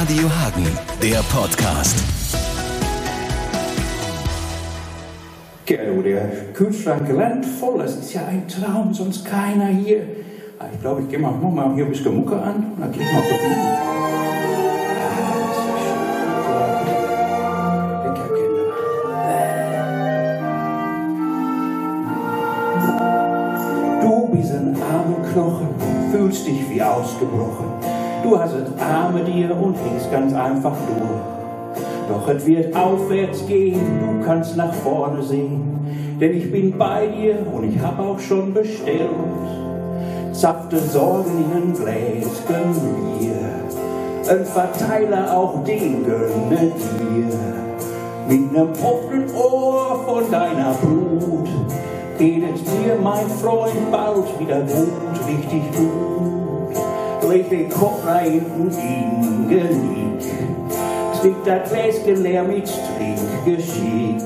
Radio 0.00 0.30
Hagen, 0.30 0.66
der 1.02 1.20
Podcast. 1.24 1.94
Gerdo, 5.66 6.00
der 6.00 6.22
Kühlschrank 6.54 7.06
randvoll, 7.14 7.80
das 7.80 7.96
ist 7.96 8.14
ja 8.14 8.22
ein 8.26 8.48
Traum, 8.48 8.94
sonst 8.94 9.26
keiner 9.26 9.66
hier. 9.66 10.02
Ah, 10.58 10.64
Ich 10.72 10.80
glaube, 10.80 11.02
ich 11.02 11.08
gehe 11.10 11.18
mal, 11.18 11.32
mach 11.32 11.50
mal 11.50 11.74
hier 11.74 11.84
ein 11.84 11.90
bisschen 11.90 12.16
Mucke 12.16 12.40
an 12.40 12.72
und 12.74 12.80
dann 12.80 12.92
gehe 12.92 13.02
ich 13.02 13.12
mal. 13.12 13.22
Ah. 16.48 16.84
Lecker, 18.06 18.28
Kinder. 18.34 18.68
Du 24.00 24.28
bist 24.34 24.52
ein 24.52 24.76
armer 24.80 25.28
Knochen, 25.30 25.68
fühlst 26.10 26.46
dich 26.46 26.70
wie 26.70 26.82
ausgebrochen. 26.82 27.99
Du 28.22 28.38
hast 28.38 28.52
es 28.52 28.80
arme 28.80 29.24
dir 29.24 29.56
und 29.56 29.74
hängst 29.74 30.10
ganz 30.10 30.34
einfach 30.34 30.76
durch. 30.86 31.80
Doch 32.08 32.28
es 32.28 32.44
wird 32.44 32.76
aufwärts 32.76 33.46
gehen, 33.46 33.80
du 34.00 34.26
kannst 34.26 34.56
nach 34.56 34.72
vorne 34.74 35.22
sehen. 35.22 36.16
Denn 36.20 36.36
ich 36.36 36.50
bin 36.52 36.76
bei 36.76 37.06
dir 37.06 37.36
und 37.50 37.64
ich 37.64 37.80
hab 37.80 37.98
auch 37.98 38.18
schon 38.18 38.52
bestellt. 38.52 39.08
Safte 40.32 40.78
Sorgen 40.78 41.44
in 41.56 41.72
Gläschen 41.72 42.74
Bier. 43.18 43.36
Ein 44.28 44.44
Verteiler 44.44 45.36
auch 45.36 45.64
den 45.64 46.04
gönne 46.04 46.72
dir. 46.72 47.26
Mit 48.28 48.52
nem 48.52 48.68
offenen 48.84 49.34
Ohr 49.34 50.04
von 50.06 50.30
deiner 50.30 50.74
Brut 50.74 51.48
geht 52.18 52.44
es 52.54 52.62
dir, 52.64 52.96
mein 53.02 53.26
Freund, 53.42 53.90
bald 53.90 54.38
wieder 54.38 54.60
gut, 54.60 55.26
richtig 55.26 55.62
gut. 55.74 56.29
Leg 57.30 57.48
den 57.48 57.68
Kopf 57.68 58.04
nach 58.04 58.22
hinten 58.22 58.70
in 58.70 59.48
Genick. 59.48 60.20
Stickt 61.16 61.46
das 61.46 61.70
Gläschen 61.70 62.24
leer 62.24 62.42
mit 62.42 62.66
Trinkgeschick. 62.66 64.20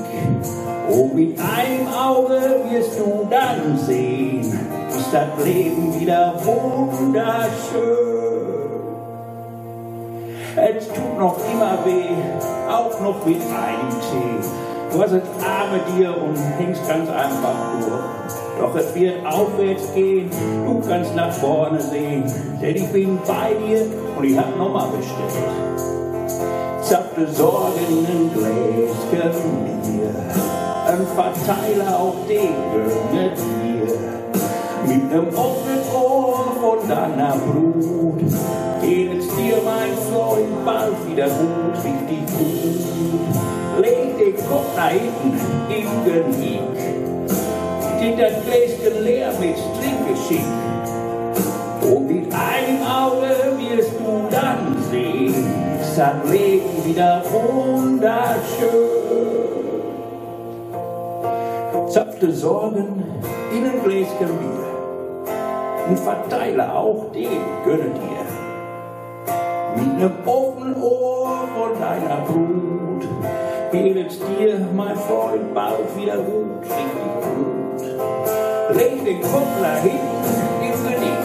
Und 0.89 1.13
mit 1.13 1.37
einem 1.39 1.87
Auge 1.87 2.63
wirst 2.71 2.99
du 2.99 3.27
dann 3.29 3.77
sehen, 3.77 4.41
ist 4.89 5.13
das 5.13 5.45
Leben 5.45 5.99
wieder 5.99 6.33
wunderschön. 6.43 7.45
Es 10.55 10.87
tut 10.87 11.19
noch 11.19 11.37
immer 11.53 11.77
weh, 11.85 12.71
auch 12.71 12.99
noch 13.01 13.23
mit 13.23 13.41
einem 13.41 13.89
Tee. 14.01 14.74
Du 14.95 15.01
hast 15.01 15.11
es 15.11 15.23
arme 15.43 15.81
dir 15.93 16.15
und 16.15 16.37
hängst 16.57 16.87
ganz 16.87 17.09
einfach 17.09 17.53
durch. 17.81 18.61
Doch 18.61 18.73
es 18.75 18.95
wird 18.95 19.25
aufwärts 19.25 19.93
gehen, 19.93 20.29
du 20.65 20.81
kannst 20.87 21.13
nach 21.13 21.33
vorne 21.33 21.81
sehen. 21.81 22.23
Denn 22.61 22.75
ich 22.77 22.87
bin 22.93 23.19
bei 23.27 23.51
dir 23.55 23.87
und 24.17 24.23
ich 24.23 24.37
hab 24.37 24.57
nochmal 24.57 24.87
bestellt. 24.95 25.33
Sachte 26.81 27.27
Sorgen 27.33 28.07
in 28.07 28.31
Gläschen 29.11 29.81
Bier. 29.83 30.15
Ein 30.87 31.05
Verteiler 31.13 31.99
auch 31.99 32.15
den 32.29 32.55
gönne 32.71 33.31
dir. 33.35 33.97
Mit 34.87 35.11
nem 35.11 35.27
offenen 35.27 35.81
Ohr 35.93 36.53
von 36.61 36.87
deiner 36.87 37.35
Brut 37.35 38.31
geht 38.81 39.19
es 39.19 39.27
dir, 39.35 39.57
mein 39.65 39.91
Freund, 40.09 40.63
bald 40.63 40.93
wieder 41.09 41.27
gut, 41.27 41.83
richtig 41.83 42.25
gut. 42.37 43.54
Leg 43.81 44.17
den 44.17 44.35
Kopf 44.47 44.75
nach 44.77 44.89
hinten 44.89 45.37
im 45.69 46.05
Genick. 46.05 46.61
Steht 47.97 48.19
das 48.19 48.33
Gläschen 48.45 49.03
leer 49.03 49.31
mit 49.39 49.57
Trinkgeschick. 49.77 50.45
Und 51.81 52.07
mit 52.07 52.33
einem 52.33 52.81
Auge 52.83 53.35
wirst 53.57 53.91
du 53.99 54.27
dann 54.31 54.77
sehen, 54.89 55.45
das 55.79 56.31
Leben 56.31 56.85
wieder 56.85 57.21
wunderschön. 57.31 58.25
Zapfte 61.89 62.31
Sorgen 62.31 63.03
in 63.51 63.65
ein 63.65 63.83
Gläschen 63.83 64.37
Bier 64.39 64.65
und 65.89 65.99
verteile 65.99 66.73
auch 66.73 67.11
den 67.13 67.41
gönne 67.65 67.89
dir. 67.89 68.25
Mit 69.75 69.97
nem 69.99 70.11
offenen 70.25 70.81
Ohr 70.81 71.47
von 71.53 71.79
deiner 71.79 72.21
Brut 72.25 72.64
geht 73.83 74.07
es 74.07 74.19
dir, 74.19 74.67
mein 74.73 74.95
Freund, 74.95 75.53
bald 75.53 75.97
wieder 75.97 76.17
gut, 76.17 76.61
richtig 76.61 77.11
gut. 77.23 77.81
Leg 78.77 79.05
den 79.05 79.21
hinten 79.81 80.21
im 80.61 80.77
Genick, 80.83 81.23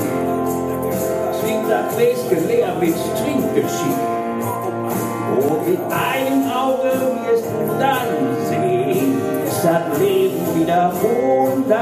zwingt 1.41 1.71
das 1.71 1.97
Gläschen 1.97 2.49
leer 2.49 2.75
mit 2.81 2.95
Trinkgeschick. 2.95 4.01
Und 5.37 5.69
mit 5.69 5.81
einem 5.91 6.51
Auge 6.51 6.91
wirst 7.25 7.45
du 7.45 7.79
dann 7.79 8.09
sehen, 8.49 9.21
ist 9.47 9.65
das 9.65 9.99
Leben 9.99 10.61
wieder 10.61 10.93
wunderschön. 11.01 11.81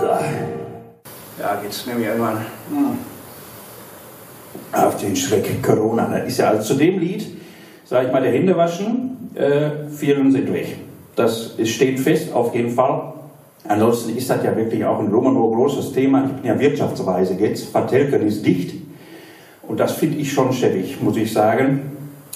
So. 0.00 1.42
Ja, 1.42 1.58
jetzt 1.62 1.86
nehme 1.86 2.00
ich 2.00 2.06
irgendwann 2.06 2.46
hm, 2.68 2.98
auf 4.72 4.96
den 4.96 5.16
Schreck 5.16 5.62
Corona. 5.62 6.08
Das 6.18 6.28
ist 6.28 6.38
ja 6.38 6.50
also 6.50 6.74
zu 6.74 6.74
dem 6.74 6.98
Lied, 6.98 7.26
sage 7.84 8.06
ich 8.06 8.12
mal, 8.12 8.22
der 8.22 8.32
Händewaschen, 8.32 9.30
äh, 9.34 9.88
vielen 9.90 10.32
sind 10.32 10.52
weg. 10.52 10.76
Das 11.16 11.56
steht 11.64 12.00
fest, 12.00 12.32
auf 12.32 12.54
jeden 12.54 12.70
Fall. 12.70 13.12
Ansonsten 13.68 14.16
ist 14.16 14.30
das 14.30 14.42
ja 14.42 14.56
wirklich 14.56 14.84
auch 14.84 14.98
ein 15.00 15.10
großes 15.10 15.92
Thema. 15.92 16.24
Ich 16.24 16.42
bin 16.42 16.44
ja 16.50 16.58
Wirtschaftsweise 16.58 17.34
jetzt. 17.34 17.70
Vertelken 17.70 18.26
ist 18.26 18.44
dicht. 18.44 18.74
Und 19.68 19.78
das 19.78 19.92
finde 19.92 20.18
ich 20.18 20.32
schon 20.32 20.52
schäbig, 20.52 21.00
muss 21.02 21.16
ich 21.16 21.32
sagen. 21.32 21.92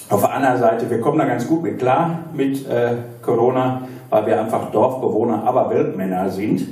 Auf 0.09 0.21
der 0.21 0.33
anderen 0.33 0.59
Seite, 0.59 0.89
wir 0.89 1.01
kommen 1.01 1.17
da 1.17 1.25
ganz 1.25 1.47
gut 1.47 1.63
mit 1.63 1.79
klar 1.79 2.25
mit 2.33 2.67
äh, 2.69 2.93
Corona, 3.23 3.87
weil 4.09 4.27
wir 4.27 4.39
einfach 4.39 4.71
Dorfbewohner, 4.71 5.43
aber 5.43 5.69
Weltmänner 5.71 6.29
sind. 6.29 6.67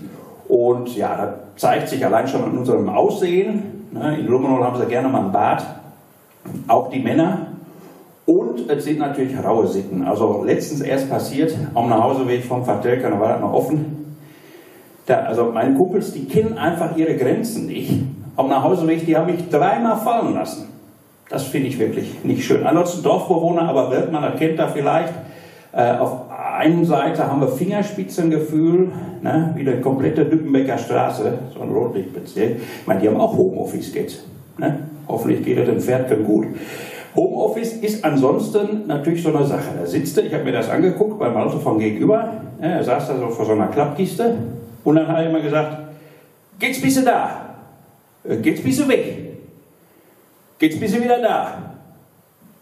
Und 0.47 0.95
ja, 0.95 1.17
das 1.17 1.61
zeigt 1.61 1.89
sich 1.89 2.05
allein 2.05 2.27
schon 2.27 2.43
an 2.43 2.57
unserem 2.57 2.87
Aussehen. 2.89 3.82
Ne? 3.93 4.19
In 4.19 4.25
Blumenau 4.25 4.63
haben 4.63 4.79
sie 4.79 4.87
gerne 4.87 5.07
mal 5.07 5.25
ein 5.25 5.31
Bad. 5.31 5.63
Auch 6.67 6.89
die 6.89 6.99
Männer. 6.99 7.47
Und 8.25 8.69
es 8.69 8.85
sind 8.85 8.99
natürlich 8.99 9.37
raue 9.43 9.67
Sitten. 9.67 10.03
Also 10.03 10.43
letztens 10.43 10.81
erst 10.81 11.09
passiert, 11.09 11.55
am 11.73 11.89
Nachhauseweg 11.89 12.43
vom 12.43 12.63
Vertelker, 12.63 13.09
da 13.09 13.19
war 13.19 13.29
das 13.29 13.41
noch 13.41 13.53
offen. 13.53 14.17
Da, 15.05 15.15
also 15.23 15.51
meine 15.51 15.75
Kumpels, 15.75 16.13
die 16.13 16.25
kennen 16.25 16.57
einfach 16.57 16.95
ihre 16.95 17.15
Grenzen 17.17 17.67
nicht. 17.67 17.91
Am 18.37 18.47
Nachhauseweg, 18.47 19.05
die 19.05 19.17
haben 19.17 19.27
mich 19.27 19.49
dreimal 19.49 19.97
fallen 19.97 20.33
lassen. 20.33 20.69
Das 21.29 21.43
finde 21.43 21.67
ich 21.67 21.79
wirklich 21.79 22.23
nicht 22.23 22.45
schön. 22.45 22.65
Ansonsten 22.65 23.03
Dorfbewohner, 23.03 23.63
aber 23.63 23.91
Weltmann, 23.91 24.23
das 24.23 24.39
kennt 24.39 24.57
er 24.59 24.69
vielleicht. 24.69 25.13
Äh, 25.73 25.97
auf 25.97 26.22
einer 26.53 26.85
Seite 26.85 27.27
haben 27.27 27.41
wir 27.41 27.47
Fingerspitzengefühl, 27.47 28.91
ne, 29.21 29.53
wie 29.55 29.63
die 29.63 29.81
komplette 29.81 30.25
Düppenbecker 30.25 30.77
Straße, 30.77 31.39
so 31.53 31.61
ein 31.61 31.69
Rotlichtbezirk. 31.69 32.57
Ich 32.81 32.87
meine, 32.87 33.01
die 33.01 33.07
haben 33.07 33.19
auch 33.19 33.37
Homeoffice 33.37 33.93
jetzt. 33.93 34.23
Ne? 34.57 34.79
Hoffentlich 35.07 35.43
geht 35.43 35.57
es 35.57 35.65
den 35.65 35.79
Pferdchen 35.79 36.23
gut. 36.23 36.47
Homeoffice 37.15 37.73
ist 37.73 38.03
ansonsten 38.03 38.87
natürlich 38.87 39.21
so 39.21 39.35
eine 39.35 39.45
Sache. 39.45 39.69
Da 39.79 39.85
sitzt 39.85 40.17
er, 40.17 40.25
ich 40.25 40.33
habe 40.33 40.43
mir 40.43 40.53
das 40.53 40.69
angeguckt 40.69 41.19
beim 41.19 41.35
Auto 41.35 41.59
von 41.59 41.79
gegenüber, 41.79 42.41
ne, 42.59 42.73
er 42.73 42.83
saß 42.83 43.07
da 43.07 43.17
so 43.17 43.27
vor 43.27 43.45
so 43.45 43.51
einer 43.51 43.67
Klappkiste 43.67 44.35
und 44.83 44.95
dann 44.95 45.07
hat 45.07 45.17
er 45.17 45.29
immer 45.29 45.41
gesagt, 45.41 45.77
geht's 46.59 46.81
bis 46.81 47.03
da, 47.03 47.43
Äh, 48.23 48.37
geht's 48.37 48.61
bis 48.61 48.87
weg, 48.87 49.37
geht's 50.57 50.79
bis 50.79 50.95
wieder 50.95 51.21
da, 51.21 51.75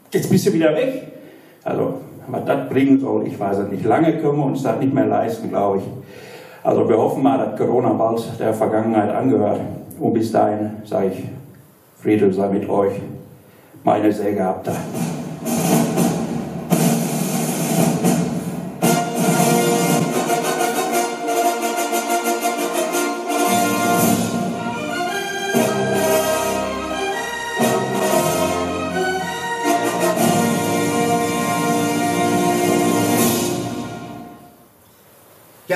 geht's 0.09 0.28
bis 0.28 0.52
wieder 0.52 0.75
weg. 0.75 1.03
Also, 1.63 2.02
was 2.31 2.45
das 2.45 2.69
bringen 2.69 2.99
soll, 2.99 3.27
ich 3.27 3.39
weiß 3.39 3.57
es 3.59 3.69
nicht. 3.69 3.83
Lange 3.85 4.13
können 4.17 4.37
wir 4.37 4.45
uns 4.45 4.63
das 4.63 4.79
nicht 4.79 4.93
mehr 4.93 5.05
leisten, 5.05 5.49
glaube 5.49 5.79
ich. 5.79 5.83
Also 6.63 6.87
wir 6.87 6.97
hoffen 6.97 7.23
mal, 7.23 7.37
dass 7.37 7.59
Corona 7.59 7.93
bald 7.93 8.39
der 8.39 8.53
Vergangenheit 8.53 9.09
angehört. 9.13 9.59
Und 9.99 10.13
bis 10.13 10.31
dahin 10.31 10.71
sage 10.83 11.07
ich, 11.07 11.23
Friede 11.97 12.31
sei 12.33 12.49
mit 12.49 12.69
euch. 12.69 12.93
Meine 13.83 14.11
Säge 14.11 14.43
habt 14.43 14.67
ihr. 14.67 15.21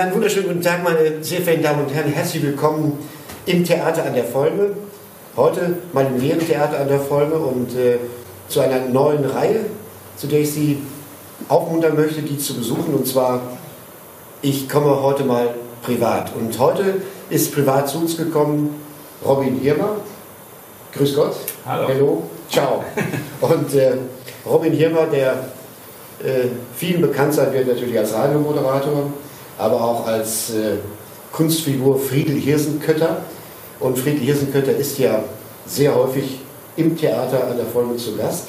Einen 0.05 0.13
wunderschönen 0.13 0.47
guten 0.49 0.61
Tag, 0.61 0.83
meine 0.83 1.23
sehr 1.23 1.41
verehrten 1.41 1.63
Damen 1.63 1.85
und 1.85 1.93
Herren. 1.93 2.11
Herzlich 2.11 2.43
willkommen 2.43 2.99
im 3.47 3.63
Theater 3.63 4.05
an 4.05 4.13
der 4.13 4.23
Folge. 4.23 4.75
Heute 5.35 5.77
mal 5.93 6.05
im 6.05 6.19
leeren 6.19 6.45
Theater 6.45 6.79
an 6.79 6.87
der 6.87 6.99
Folge 6.99 7.35
und 7.35 7.75
äh, 7.75 7.97
zu 8.47 8.59
einer 8.59 8.81
neuen 8.81 9.25
Reihe, 9.25 9.61
zu 10.15 10.27
der 10.27 10.41
ich 10.41 10.51
Sie 10.51 10.77
aufmuntern 11.49 11.95
möchte, 11.95 12.21
die 12.21 12.37
zu 12.37 12.53
besuchen. 12.53 12.93
Und 12.93 13.07
zwar, 13.07 13.41
ich 14.43 14.69
komme 14.69 15.01
heute 15.01 15.23
mal 15.23 15.55
privat. 15.81 16.31
Und 16.35 16.59
heute 16.59 17.01
ist 17.31 17.55
privat 17.55 17.89
zu 17.89 17.97
uns 17.97 18.15
gekommen 18.15 18.75
Robin 19.25 19.55
Hirmer. 19.55 19.95
Grüß 20.93 21.15
Gott. 21.15 21.35
Hallo. 21.65 21.87
Hallo. 21.87 22.23
Ciao. 22.51 22.83
Und 23.41 23.73
äh, 23.73 23.93
Robin 24.45 24.71
Hirmer, 24.71 25.07
der 25.07 25.31
äh, 26.23 26.49
vielen 26.75 27.01
bekannt 27.01 27.33
sein 27.33 27.51
wird 27.51 27.67
natürlich 27.67 27.97
als 27.97 28.13
Radiomoderator, 28.13 29.11
aber 29.57 29.81
auch 29.81 30.05
als 30.05 30.51
äh, 30.51 30.77
Kunstfigur 31.31 31.99
Friedel 31.99 32.35
Hirsenkötter. 32.35 33.17
Und 33.79 33.97
Friedel 33.97 34.21
Hirsenkötter 34.21 34.75
ist 34.75 34.97
ja 34.99 35.23
sehr 35.65 35.93
häufig 35.95 36.39
im 36.77 36.97
Theater 36.97 37.47
an 37.47 37.57
der 37.57 37.65
Folge 37.65 37.97
zu 37.97 38.15
Gast. 38.15 38.47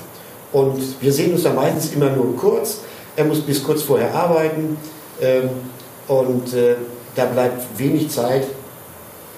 Und 0.53 0.81
wir 1.00 1.12
sehen 1.12 1.32
uns 1.32 1.43
da 1.43 1.53
meistens 1.53 1.93
immer 1.93 2.11
nur 2.11 2.37
kurz. 2.37 2.79
Er 3.17 3.25
muss 3.25 3.41
bis 3.41 3.62
kurz 3.62 3.82
vorher 3.82 4.14
arbeiten. 4.14 4.76
Ähm, 5.20 5.50
und 6.08 6.55
äh, 6.55 6.76
da 7.14 7.25
bleibt 7.25 7.79
wenig 7.79 8.11
Zeit, 8.11 8.44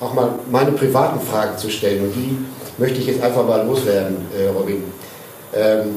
auch 0.00 0.12
mal 0.12 0.30
meine 0.50 0.72
privaten 0.72 1.20
Fragen 1.20 1.56
zu 1.56 1.70
stellen. 1.70 2.04
Und 2.04 2.12
die 2.14 2.36
möchte 2.76 2.98
ich 2.98 3.06
jetzt 3.06 3.22
einfach 3.22 3.46
mal 3.46 3.66
loswerden, 3.66 4.16
äh, 4.36 4.48
Robin. 4.48 4.84
Ähm, 5.54 5.96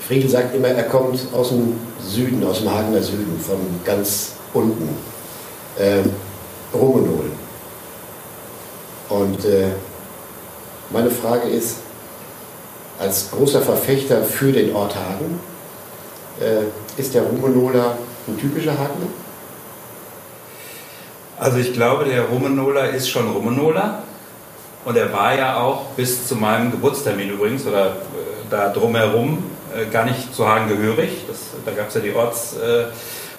Friedel 0.00 0.30
sagt 0.30 0.54
immer, 0.54 0.68
er 0.68 0.84
kommt 0.84 1.20
aus 1.34 1.50
dem 1.50 1.74
Süden, 2.02 2.44
aus 2.46 2.60
dem 2.60 2.72
Hagener 2.72 3.02
Süden, 3.02 3.38
von 3.40 3.58
ganz 3.84 4.32
unten. 4.54 4.96
Ähm, 5.78 6.10
Romanol. 6.72 7.30
Und 9.08 9.44
äh, 9.44 9.68
meine 10.90 11.10
Frage 11.10 11.48
ist, 11.48 11.78
als 12.98 13.30
großer 13.30 13.62
Verfechter 13.62 14.22
für 14.22 14.52
den 14.52 14.74
Ort 14.74 14.94
Hagen, 14.96 15.40
äh, 16.40 17.00
ist 17.00 17.14
der 17.14 17.22
Rumenoler 17.22 17.96
ein 18.26 18.38
typischer 18.38 18.72
Hagener? 18.72 19.08
Also 21.38 21.58
ich 21.58 21.72
glaube, 21.72 22.04
der 22.04 22.24
Rumenoler 22.24 22.90
ist 22.90 23.08
schon 23.08 23.30
Rumenoler. 23.30 24.02
Und 24.84 24.96
er 24.96 25.12
war 25.12 25.36
ja 25.36 25.60
auch 25.60 25.86
bis 25.96 26.26
zu 26.26 26.36
meinem 26.36 26.70
Geburtstermin 26.70 27.30
übrigens 27.30 27.66
oder 27.66 27.88
äh, 27.88 27.92
da 28.50 28.70
drumherum 28.70 29.42
äh, 29.74 29.86
gar 29.86 30.04
nicht 30.04 30.34
zu 30.34 30.48
Hagen 30.48 30.68
gehörig. 30.68 31.24
Das, 31.28 31.38
da 31.64 31.72
gab 31.72 31.88
es 31.88 31.94
ja 31.94 32.00
die 32.00 32.14
Ortsreform 32.14 32.64
äh, 32.64 32.92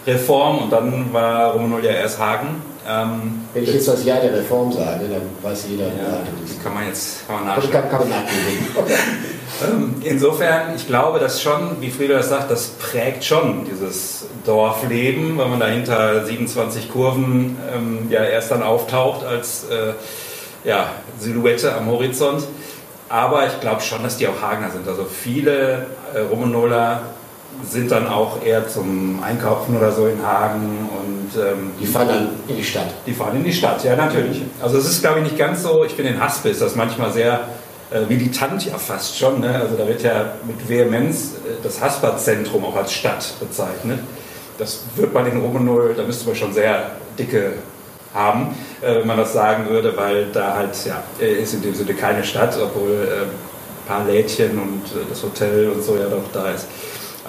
und 0.05 0.71
dann 0.71 1.13
war 1.13 1.53
Rumenol 1.53 1.83
ja 1.83 1.91
erst 1.91 2.19
Hagen. 2.19 2.61
Ähm, 2.87 3.45
Wenn 3.53 3.63
ich 3.63 3.73
jetzt 3.73 3.87
das 3.87 4.03
Jahr 4.03 4.19
der 4.19 4.33
Reform 4.33 4.71
sage, 4.71 5.05
dann 5.09 5.21
weiß 5.41 5.65
jeder, 5.69 5.85
ja, 5.85 6.21
das 6.41 6.63
kann 6.63 6.73
man 6.73 6.87
jetzt 6.87 7.27
kann 7.27 7.35
man 7.35 7.45
nachschauen. 7.45 7.71
Kann, 7.71 7.89
kann 7.89 7.99
man 7.99 8.09
nachdenken. 8.09 8.93
Ähm, 9.61 9.95
insofern, 10.03 10.75
ich 10.75 10.87
glaube, 10.87 11.19
dass 11.19 11.41
schon, 11.41 11.81
wie 11.81 11.89
Frieda 11.89 12.17
das 12.17 12.29
sagt, 12.29 12.49
das 12.49 12.67
prägt 12.67 13.25
schon 13.25 13.65
dieses 13.65 14.27
Dorfleben, 14.45 15.37
wenn 15.37 15.49
man 15.49 15.59
dahinter 15.59 16.23
27 16.25 16.89
Kurven 16.89 17.57
ähm, 17.75 18.07
ja 18.09 18.23
erst 18.23 18.51
dann 18.51 18.63
auftaucht 18.63 19.25
als 19.25 19.65
äh, 19.65 19.93
ja, 20.67 20.91
Silhouette 21.19 21.75
am 21.75 21.87
Horizont. 21.87 22.43
Aber 23.09 23.47
ich 23.47 23.59
glaube 23.59 23.81
schon, 23.81 24.03
dass 24.03 24.17
die 24.17 24.27
auch 24.27 24.41
Hagener 24.41 24.69
sind. 24.69 24.87
Also 24.87 25.03
viele 25.05 25.87
äh, 26.13 26.19
Rumenoler 26.19 27.01
sind 27.69 27.91
dann 27.91 28.07
auch 28.07 28.43
eher 28.43 28.67
zum 28.67 29.21
Einkaufen 29.21 29.77
oder 29.77 29.91
so 29.91 30.07
in 30.07 30.25
Hagen 30.25 30.89
und 30.89 31.41
ähm, 31.41 31.71
die 31.79 31.85
fahren 31.85 32.07
dann 32.07 32.29
in 32.47 32.55
die 32.55 32.63
Stadt. 32.63 32.87
Die 33.05 33.13
fahren 33.13 33.35
in 33.35 33.43
die 33.43 33.53
Stadt, 33.53 33.83
ja 33.83 33.95
natürlich. 33.95 34.43
Also 34.61 34.77
es 34.77 34.89
ist 34.89 35.01
glaube 35.01 35.19
ich 35.19 35.25
nicht 35.25 35.37
ganz 35.37 35.63
so. 35.63 35.83
Ich 35.83 35.93
finde 35.93 36.11
in 36.11 36.19
Haspel 36.19 36.51
ist 36.51 36.61
das 36.61 36.75
manchmal 36.75 37.11
sehr 37.11 37.41
äh, 37.91 38.01
militant 38.01 38.65
ja 38.65 38.77
fast 38.77 39.17
schon. 39.17 39.41
Ne? 39.41 39.53
Also 39.55 39.75
da 39.75 39.87
wird 39.87 40.03
ja 40.03 40.33
mit 40.45 40.67
Vehemenz 40.67 41.33
äh, 41.45 41.61
das 41.61 41.81
Hasperzentrum 41.81 42.63
auch 42.65 42.75
als 42.75 42.93
Stadt 42.93 43.33
bezeichnet. 43.39 43.99
Das 44.57 44.81
wird 44.95 45.13
man 45.13 45.25
in 45.25 45.39
Romanol, 45.39 45.93
da 45.95 46.03
müsste 46.03 46.27
man 46.27 46.35
schon 46.35 46.53
sehr 46.53 46.91
dicke 47.17 47.53
haben, 48.13 48.55
äh, 48.81 48.95
wenn 48.95 49.07
man 49.07 49.17
das 49.17 49.33
sagen 49.33 49.69
würde, 49.69 49.95
weil 49.95 50.27
da 50.33 50.55
halt, 50.55 50.75
ja, 50.85 51.03
ist 51.25 51.53
in 51.53 51.61
dem 51.61 51.75
Sinne 51.75 51.93
keine 51.93 52.23
Stadt, 52.23 52.57
obwohl 52.61 52.91
äh, 52.91 53.21
ein 53.23 53.87
paar 53.87 54.05
Lädchen 54.05 54.51
und 54.59 54.85
äh, 54.85 55.05
das 55.09 55.23
Hotel 55.23 55.69
und 55.69 55.83
so 55.83 55.95
ja 55.95 56.05
doch 56.05 56.23
da 56.33 56.51
ist. 56.51 56.67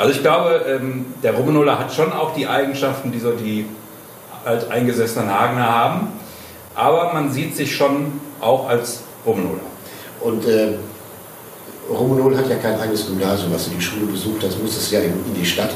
Also 0.00 0.14
ich 0.14 0.23
glaube, 0.23 0.64
ähm, 0.67 1.05
der 1.23 1.35
Rumenoler 1.35 1.79
hat 1.79 1.93
schon 1.93 2.11
auch 2.11 2.32
die 2.32 2.47
Eigenschaften, 2.47 3.12
die 3.12 3.20
so 3.20 3.32
die 3.32 3.67
alteingesessenen 4.47 5.31
Hagener 5.31 5.69
haben, 5.69 6.08
aber 6.75 7.12
man 7.12 7.31
sieht 7.31 7.55
sich 7.55 7.76
schon 7.76 8.19
auch 8.41 8.67
als 8.67 9.02
Rumenoler. 9.26 9.61
Und 10.23 10.47
äh, 10.47 10.76
Romanol 11.91 12.35
hat 12.35 12.49
ja 12.49 12.56
kein 12.56 12.81
eigenes 12.81 13.08
Gymnasium, 13.08 13.52
was 13.52 13.67
du 13.67 13.73
die 13.73 13.81
Schule 13.82 14.06
besucht 14.06 14.43
hast, 14.43 14.58
musstest 14.62 14.91
ja 14.91 15.00
in, 15.00 15.12
in 15.26 15.35
die 15.38 15.44
Stadt 15.44 15.75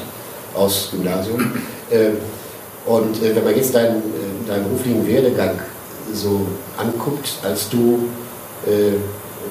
aus 0.55 0.89
Gymnasium. 0.91 1.53
Äh, 1.91 2.13
und 2.87 3.23
äh, 3.23 3.37
wenn 3.37 3.45
man 3.45 3.55
jetzt 3.55 3.75
deinen, 3.75 3.99
äh, 3.99 4.49
deinen 4.49 4.65
beruflichen 4.65 5.07
Werdegang 5.07 5.59
so 6.15 6.47
anguckt, 6.79 7.29
als 7.43 7.69
du 7.69 8.09
äh, 8.67 8.95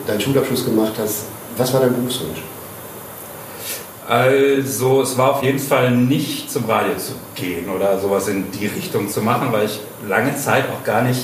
deinen 0.07 0.19
Schulabschluss 0.19 0.65
gemacht 0.65 0.93
hast, 0.97 1.25
was 1.57 1.71
war 1.71 1.81
dein 1.81 1.93
Berufswunsch? 1.93 2.41
Also 4.07 5.01
es 5.01 5.17
war 5.17 5.31
auf 5.31 5.43
jeden 5.43 5.59
Fall 5.59 5.91
nicht 5.91 6.51
zum 6.51 6.65
Radio 6.65 6.95
zu 6.97 7.13
gehen 7.35 7.69
oder 7.69 7.99
sowas 7.99 8.27
in 8.27 8.51
die 8.51 8.67
Richtung 8.67 9.07
zu 9.07 9.21
machen, 9.21 9.47
weil 9.51 9.65
ich 9.65 9.79
lange 10.07 10.35
Zeit 10.35 10.65
auch 10.69 10.83
gar 10.83 11.03
nicht 11.03 11.21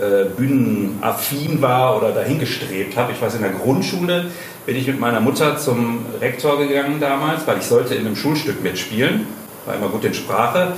äh, 0.00 0.24
bühnenaffin 0.24 1.60
war 1.60 1.98
oder 1.98 2.12
dahingestrebt 2.12 2.96
habe. 2.96 3.12
Ich 3.12 3.20
weiß, 3.20 3.34
in 3.34 3.42
der 3.42 3.50
Grundschule 3.50 4.30
bin 4.64 4.76
ich 4.76 4.86
mit 4.86 4.98
meiner 4.98 5.20
Mutter 5.20 5.58
zum 5.58 6.06
Rektor 6.20 6.58
gegangen 6.58 6.98
damals, 6.98 7.46
weil 7.46 7.58
ich 7.58 7.64
sollte 7.64 7.94
in 7.94 8.06
einem 8.06 8.16
Schulstück 8.16 8.62
mitspielen, 8.62 9.26
war 9.66 9.74
immer 9.74 9.88
gut 9.88 10.04
in 10.04 10.14
Sprache. 10.14 10.74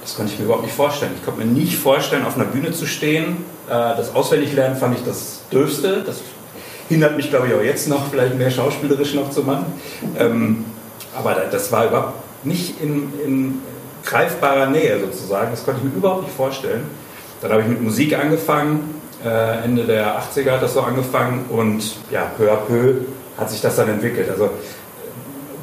Das 0.00 0.16
konnte 0.16 0.32
ich 0.32 0.38
mir 0.38 0.44
überhaupt 0.44 0.64
nicht 0.64 0.74
vorstellen. 0.74 1.12
Ich 1.16 1.24
konnte 1.24 1.44
mir 1.44 1.50
nicht 1.50 1.76
vorstellen, 1.76 2.26
auf 2.26 2.36
einer 2.36 2.44
Bühne 2.44 2.72
zu 2.72 2.86
stehen. 2.86 3.38
Äh, 3.68 3.70
das 3.70 4.14
Auswendiglernen 4.14 4.78
fand 4.78 4.98
ich 4.98 5.04
das 5.04 5.42
Dürfste. 5.50 6.02
Das 6.06 6.20
hindert 6.88 7.16
mich, 7.16 7.30
glaube 7.30 7.48
ich, 7.48 7.54
auch 7.54 7.62
jetzt 7.62 7.88
noch, 7.88 8.10
vielleicht 8.10 8.36
mehr 8.36 8.50
schauspielerisch 8.50 9.14
noch 9.14 9.30
zu 9.30 9.42
machen. 9.42 9.66
Ähm, 10.18 10.64
aber 11.16 11.34
das 11.50 11.70
war 11.72 11.86
überhaupt 11.86 12.14
nicht 12.44 12.80
in, 12.80 13.12
in 13.24 13.60
greifbarer 14.04 14.66
Nähe 14.66 15.00
sozusagen. 15.00 15.50
Das 15.50 15.64
konnte 15.64 15.80
ich 15.82 15.92
mir 15.92 15.96
überhaupt 15.96 16.24
nicht 16.24 16.36
vorstellen. 16.36 16.84
Dann 17.40 17.52
habe 17.52 17.62
ich 17.62 17.68
mit 17.68 17.82
Musik 17.82 18.18
angefangen. 18.18 19.00
Äh, 19.24 19.64
Ende 19.64 19.84
der 19.84 20.20
80er 20.20 20.52
hat 20.52 20.62
das 20.62 20.74
so 20.74 20.80
angefangen 20.80 21.46
und 21.48 21.82
ja, 22.10 22.30
peu 22.36 22.52
à 22.52 22.56
peu 22.56 22.96
hat 23.38 23.50
sich 23.50 23.60
das 23.60 23.76
dann 23.76 23.88
entwickelt. 23.88 24.28
Also 24.30 24.50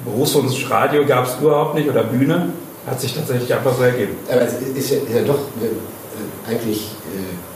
Berufswunsch 0.06 0.70
Radio 0.70 1.06
gab 1.06 1.28
es 1.28 1.36
überhaupt 1.40 1.76
nicht 1.76 1.88
oder 1.90 2.04
Bühne 2.04 2.50
hat 2.88 3.00
sich 3.00 3.14
tatsächlich 3.14 3.54
einfach 3.54 3.76
so 3.76 3.84
ergeben. 3.84 4.16
Aber 4.32 4.42
es 4.42 4.54
ist 4.54 4.90
ja, 4.90 4.98
ist 4.98 5.14
ja 5.14 5.24
doch 5.24 5.40
äh, 5.62 6.50
eigentlich 6.50 6.92
äh, 7.14 7.51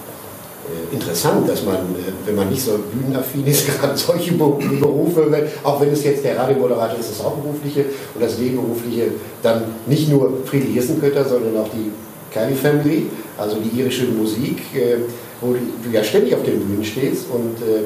interessant, 0.91 1.47
dass 1.47 1.63
man, 1.63 1.75
äh, 1.75 2.12
wenn 2.25 2.35
man 2.35 2.50
nicht 2.50 2.62
so 2.62 2.79
bühnenaffin 2.91 3.45
ist, 3.45 3.67
gerade 3.79 3.97
solche 3.97 4.33
Berufe, 4.33 5.49
auch 5.63 5.81
wenn 5.81 5.92
es 5.92 6.04
jetzt 6.04 6.23
der 6.23 6.37
Radiomoderator 6.37 6.99
ist, 6.99 7.11
das 7.11 7.25
auch 7.25 7.35
berufliche 7.35 7.85
und 8.13 8.21
das 8.21 8.37
Nebenberufliche, 8.37 9.11
dann 9.42 9.63
nicht 9.85 10.09
nur 10.09 10.40
Friedrich 10.45 10.73
Hirsenkötter, 10.73 11.25
sondern 11.25 11.57
auch 11.57 11.69
die 11.69 11.92
Kylie 12.31 12.56
Family, 12.56 13.07
also 13.37 13.57
die 13.57 13.80
irische 13.80 14.06
Musik, 14.06 14.59
äh, 14.75 14.97
wo 15.42 15.54
du 15.54 15.90
ja 15.92 16.04
ständig 16.04 16.33
auf 16.35 16.44
den 16.44 16.59
Bühnen 16.59 16.83
stehst 16.83 17.25
und 17.30 17.57
äh, 17.61 17.83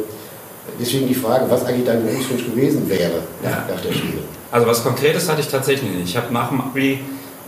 deswegen 0.80 1.08
die 1.08 1.15
Frage, 1.15 1.46
was 1.50 1.65
eigentlich 1.65 1.86
dein 1.86 2.06
Berufswunsch 2.06 2.46
gewesen 2.46 2.89
wäre 2.89 3.22
ja. 3.44 3.65
nach 3.70 3.82
der 3.82 3.92
Schule. 3.92 4.20
Also 4.51 4.68
was 4.68 4.84
Konkretes 4.84 5.30
hatte 5.30 5.42
ich 5.42 5.48
tatsächlich 5.48 5.92
nicht. 5.92 6.10
Ich 6.10 6.18
habe 6.18 6.34
nach 6.34 6.50
dem 6.50 6.62
Abi 6.62 7.00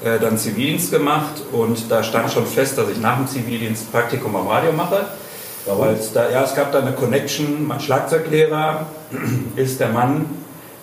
äh, 0.04 0.20
dann 0.20 0.38
Zivildienst 0.38 0.92
gemacht 0.92 1.42
und 1.52 1.90
da 1.90 2.04
stand 2.04 2.32
schon 2.32 2.46
fest, 2.46 2.78
dass 2.78 2.90
ich 2.90 3.00
nach 3.00 3.18
dem 3.18 3.28
Zivildienst 3.28 3.92
Praktikum 3.92 4.36
am 4.36 4.48
Radio 4.48 4.72
mache. 4.72 5.06
Weil 5.66 5.94
es 5.94 6.12
da, 6.12 6.30
ja, 6.30 6.44
es 6.44 6.56
gab 6.56 6.72
da 6.72 6.80
eine 6.80 6.94
Connection. 6.94 7.68
Mein 7.68 7.80
Schlagzeuglehrer 7.80 8.86
ist 9.56 9.80
der 9.80 9.90
Mann 9.90 10.26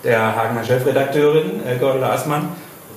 der 0.03 0.35
Hagener 0.35 0.63
Chefredakteurin, 0.63 1.65
äh, 1.65 1.77
Gordela 1.77 2.13
Assmann. 2.13 2.49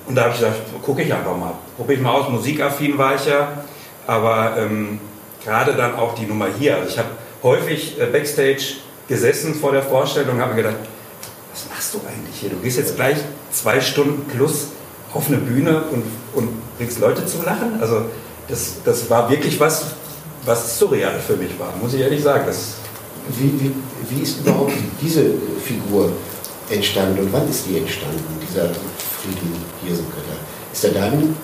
Und 0.05 0.15
da 0.15 0.23
habe 0.23 0.33
ich 0.33 0.39
gesagt, 0.39 0.59
gucke 0.81 1.01
ich 1.01 1.13
einfach 1.13 1.35
mal. 1.35 1.53
Probiere 1.77 1.97
ich 1.97 2.03
mal 2.03 2.11
aus, 2.11 2.29
musikaffin 2.29 2.97
war 2.97 3.15
ich 3.15 3.25
ja. 3.25 3.63
Aber 4.07 4.55
ähm, 4.57 4.99
gerade 5.43 5.73
dann 5.73 5.95
auch 5.95 6.15
die 6.15 6.25
Nummer 6.25 6.47
hier. 6.57 6.75
Also 6.77 6.89
ich 6.89 6.97
habe 6.97 7.09
häufig 7.41 7.99
äh, 7.99 8.05
Backstage 8.05 8.75
gesessen 9.07 9.55
vor 9.55 9.71
der 9.71 9.83
Vorstellung 9.83 10.35
und 10.35 10.41
habe 10.41 10.53
mir 10.53 10.63
gedacht, 10.63 10.77
was 11.51 11.69
machst 11.69 11.93
du 11.93 11.99
eigentlich 11.99 12.39
hier? 12.39 12.49
Du 12.49 12.57
gehst 12.57 12.77
jetzt 12.77 12.95
gleich 12.95 13.17
zwei 13.51 13.79
Stunden 13.79 14.25
plus 14.29 14.69
auf 15.13 15.27
eine 15.27 15.37
Bühne 15.37 15.83
und, 15.91 16.03
und 16.33 16.77
bringst 16.77 16.99
Leute 16.99 17.25
zum 17.25 17.45
Lachen. 17.45 17.79
Also 17.79 18.05
das, 18.47 18.77
das 18.83 19.09
war 19.09 19.29
wirklich 19.29 19.59
was, 19.59 19.93
was 20.45 20.77
surreal 20.79 21.19
für 21.19 21.37
mich 21.37 21.57
war, 21.59 21.73
muss 21.81 21.93
ich 21.93 22.01
ehrlich 22.01 22.21
sagen. 22.21 22.43
Das 22.45 22.75
wie, 23.29 23.59
wie, 23.59 23.73
wie 24.09 24.23
ist 24.23 24.39
überhaupt 24.39 24.73
diese 25.01 25.23
Figur 25.63 26.11
entstanden 26.69 27.19
und 27.19 27.33
wann 27.33 27.49
ist 27.49 27.65
die 27.67 27.77
entstanden, 27.77 28.23
dieser 28.41 28.65
Friedel 28.67 29.55
Hirsenkötter? 29.83 30.37
Ist 30.71 30.83
er 30.85 30.91
dein, 30.91 31.35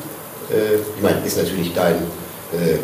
äh, 0.52 0.76
ich 0.96 1.02
meine, 1.02 1.26
ist 1.26 1.38
natürlich 1.38 1.74
dein, 1.74 1.96
äh, 2.54 2.78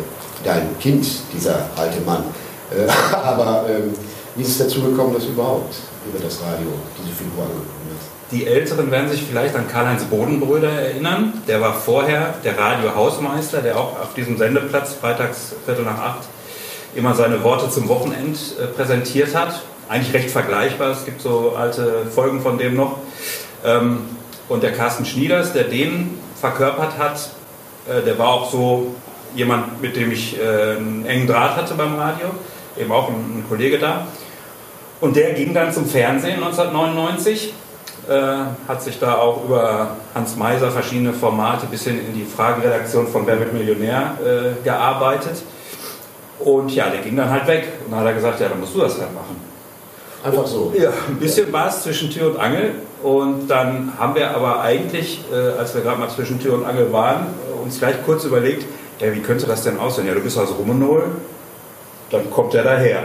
dein 0.44 0.78
Kind, 0.78 1.06
dieser 1.34 1.68
alte 1.76 2.00
Mann, 2.02 2.24
äh, 2.70 2.90
aber 3.14 3.66
ähm, 3.68 3.92
wie 4.36 4.42
ist 4.42 4.48
es 4.50 4.58
dazu 4.58 4.82
gekommen, 4.82 5.14
dass 5.14 5.24
überhaupt 5.24 5.74
über 6.08 6.22
das 6.22 6.40
Radio 6.42 6.68
diese 6.98 7.14
Figur 7.14 7.44
angekommen 7.44 7.96
ist? 7.96 8.06
Die 8.32 8.46
Älteren 8.46 8.90
werden 8.90 9.08
sich 9.08 9.22
vielleicht 9.22 9.54
an 9.54 9.68
Karl-Heinz 9.68 10.04
Bodenbröder 10.04 10.70
erinnern. 10.70 11.32
Der 11.46 11.60
war 11.60 11.74
vorher 11.74 12.34
der 12.44 12.58
Radiohausmeister, 12.58 13.62
der 13.62 13.76
auch 13.76 14.00
auf 14.00 14.14
diesem 14.14 14.36
Sendeplatz 14.36 14.94
freitags 14.94 15.54
Viertel 15.64 15.84
nach 15.84 15.98
acht 15.98 16.28
immer 16.96 17.14
seine 17.14 17.44
Worte 17.44 17.70
zum 17.70 17.88
Wochenend 17.88 18.38
äh, 18.58 18.66
präsentiert 18.66 19.34
hat. 19.34 19.62
Eigentlich 19.88 20.14
recht 20.14 20.30
vergleichbar, 20.30 20.90
es 20.90 21.04
gibt 21.04 21.20
so 21.20 21.54
alte 21.56 22.06
Folgen 22.12 22.40
von 22.40 22.58
dem 22.58 22.74
noch. 22.74 22.98
Ähm, 23.64 24.00
und 24.48 24.62
der 24.62 24.72
Carsten 24.72 25.04
Schnieders, 25.04 25.52
der 25.52 25.64
den 25.64 26.18
verkörpert 26.40 26.98
hat, 26.98 27.30
äh, 27.88 28.02
der 28.02 28.18
war 28.18 28.28
auch 28.28 28.50
so 28.50 28.94
jemand, 29.34 29.80
mit 29.82 29.94
dem 29.94 30.10
ich 30.10 30.38
äh, 30.40 30.76
einen 30.76 31.04
engen 31.06 31.26
Draht 31.26 31.56
hatte 31.56 31.74
beim 31.74 31.94
Radio, 31.96 32.28
eben 32.78 32.90
auch 32.90 33.08
ein, 33.08 33.14
ein 33.14 33.44
Kollege 33.48 33.78
da. 33.78 34.06
Und 35.00 35.16
der 35.16 35.32
ging 35.34 35.52
dann 35.52 35.72
zum 35.72 35.86
Fernsehen 35.86 36.42
1999, 36.42 37.52
äh, 38.08 38.12
hat 38.68 38.82
sich 38.82 38.98
da 38.98 39.16
auch 39.16 39.44
über 39.44 39.96
Hans 40.14 40.36
Meiser 40.36 40.70
verschiedene 40.70 41.12
Formate 41.12 41.66
bis 41.66 41.84
hin 41.84 41.98
in 41.98 42.14
die 42.14 42.24
Fragenredaktion 42.24 43.06
von 43.08 43.26
Wer 43.26 43.38
wird 43.38 43.52
Millionär 43.52 44.16
äh, 44.24 44.64
gearbeitet. 44.64 45.42
Und 46.38 46.74
ja, 46.74 46.88
der 46.88 47.00
ging 47.00 47.16
dann 47.16 47.30
halt 47.30 47.46
weg. 47.46 47.68
Und 47.84 47.92
dann 47.92 48.00
hat 48.00 48.06
er 48.06 48.14
gesagt, 48.14 48.40
ja, 48.40 48.48
dann 48.48 48.60
musst 48.60 48.74
du 48.74 48.80
das 48.80 48.98
halt 49.00 49.14
machen. 49.14 49.40
Einfach 50.24 50.46
so. 50.46 50.72
Ja, 50.76 50.90
ein 51.08 51.16
bisschen 51.16 51.52
war 51.52 51.68
es 51.68 51.82
zwischen 51.82 52.10
Tür 52.10 52.30
und 52.30 52.40
Angel. 52.40 52.74
Und 53.02 53.48
dann 53.48 53.92
haben 53.98 54.14
wir 54.14 54.30
aber 54.30 54.60
eigentlich, 54.60 55.20
äh, 55.32 55.58
als 55.58 55.74
wir 55.74 55.82
gerade 55.82 56.00
mal 56.00 56.08
zwischen 56.08 56.40
Tür 56.40 56.54
und 56.54 56.64
Angel 56.64 56.92
waren, 56.92 57.26
äh, 57.26 57.62
uns 57.62 57.78
gleich 57.78 57.96
kurz 58.04 58.24
überlegt, 58.24 58.64
ja, 58.98 59.12
wie 59.12 59.20
könnte 59.20 59.46
das 59.46 59.62
denn 59.62 59.78
aussehen? 59.78 60.06
Ja, 60.06 60.14
du 60.14 60.20
bist 60.20 60.38
aus 60.38 60.48
Rumenol, 60.58 61.04
dann 62.10 62.30
kommt 62.30 62.54
er 62.54 62.64
daher. 62.64 63.04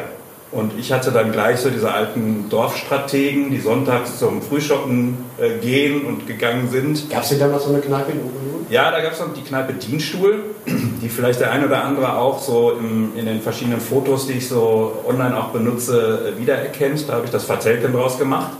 Und 0.51 0.77
ich 0.77 0.91
hatte 0.91 1.11
dann 1.11 1.31
gleich 1.31 1.59
so 1.59 1.69
diese 1.69 1.93
alten 1.93 2.49
Dorfstrategen, 2.49 3.51
die 3.51 3.59
sonntags 3.59 4.19
zum 4.19 4.41
Frühschoppen 4.41 5.17
äh, 5.39 5.59
gehen 5.59 6.05
und 6.05 6.27
gegangen 6.27 6.69
sind. 6.69 7.09
Gab 7.09 7.23
es 7.23 7.29
denn 7.29 7.39
damals 7.39 7.63
so 7.63 7.69
eine 7.69 7.79
Kneipe 7.79 8.11
in 8.11 8.17
Rumenol? 8.17 8.65
Ja, 8.69 8.91
da 8.91 8.99
gab 9.01 9.13
es 9.13 9.19
noch 9.19 9.33
die 9.33 9.43
Kneipe 9.43 9.73
Dienstuhl, 9.73 10.43
die 10.65 11.07
vielleicht 11.07 11.39
der 11.39 11.51
ein 11.51 11.65
oder 11.65 11.85
andere 11.85 12.17
auch 12.17 12.41
so 12.41 12.71
im, 12.71 13.13
in 13.15 13.27
den 13.27 13.41
verschiedenen 13.41 13.79
Fotos, 13.79 14.27
die 14.27 14.33
ich 14.33 14.49
so 14.49 15.03
online 15.07 15.37
auch 15.37 15.49
benutze, 15.49 16.33
äh, 16.35 16.41
wiedererkennt. 16.41 17.07
Da 17.07 17.13
habe 17.13 17.25
ich 17.25 17.31
das 17.31 17.45
Vertelken 17.45 17.93
draus 17.93 18.17
gemacht. 18.17 18.51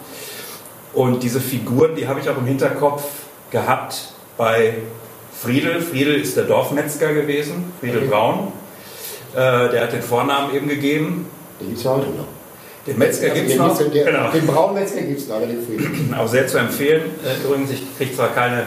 Und 0.93 1.23
diese 1.23 1.41
Figuren, 1.41 1.95
die 1.95 2.07
habe 2.07 2.21
ich 2.21 2.29
auch 2.29 2.37
im 2.37 2.45
Hinterkopf 2.45 3.03
gehabt 3.51 4.13
bei 4.37 4.75
Friedel. 5.33 5.81
Friedel 5.81 6.15
ist 6.15 6.37
der 6.37 6.45
Dorfmetzger 6.45 7.13
gewesen, 7.13 7.73
Friedel 7.81 8.03
Okay. 8.03 8.07
Braun. 8.09 8.53
Äh, 9.33 9.71
der 9.71 9.83
hat 9.83 9.93
den 9.93 10.01
Vornamen 10.01 10.55
eben 10.55 10.67
gegeben. 10.69 11.25
Den 11.61 11.67
gibt 11.67 11.77
es 11.77 11.83
ja 11.83 11.91
heute 11.91 12.07
noch. 12.07 12.27
Den 12.87 12.97
Metzger 12.97 13.23
Also 13.29 13.35
gibt 13.35 13.47
es 13.49 13.53
den 13.57 13.61
noch. 13.67 13.77
der- 13.93 14.05
Genau. 14.05 14.31
Den 14.31 14.47
Braunmetzger 14.47 15.01
gibt 15.01 15.19
es 15.19 15.27
noch, 15.27 15.35
aber 15.35 15.45
den 15.45 15.63
Frieden. 15.65 16.15
Auch 16.19 16.27
sehr 16.27 16.47
zu 16.47 16.57
empfehlen. 16.57 17.03
Äh, 17.23 17.45
übrigens, 17.47 17.71
ich 17.71 17.83
kriege 17.97 18.15
zwar 18.15 18.29
keine 18.29 18.65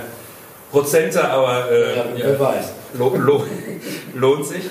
Prozente, 0.70 1.28
aber 1.28 1.70
äh, 1.70 1.96
Ja, 1.96 2.04
ja, 2.04 2.24
wer 2.24 2.40
weiß. 2.40 2.72
lo, 2.94 3.14
lo, 3.16 3.44
lohnt 4.14 4.46
sich. 4.46 4.62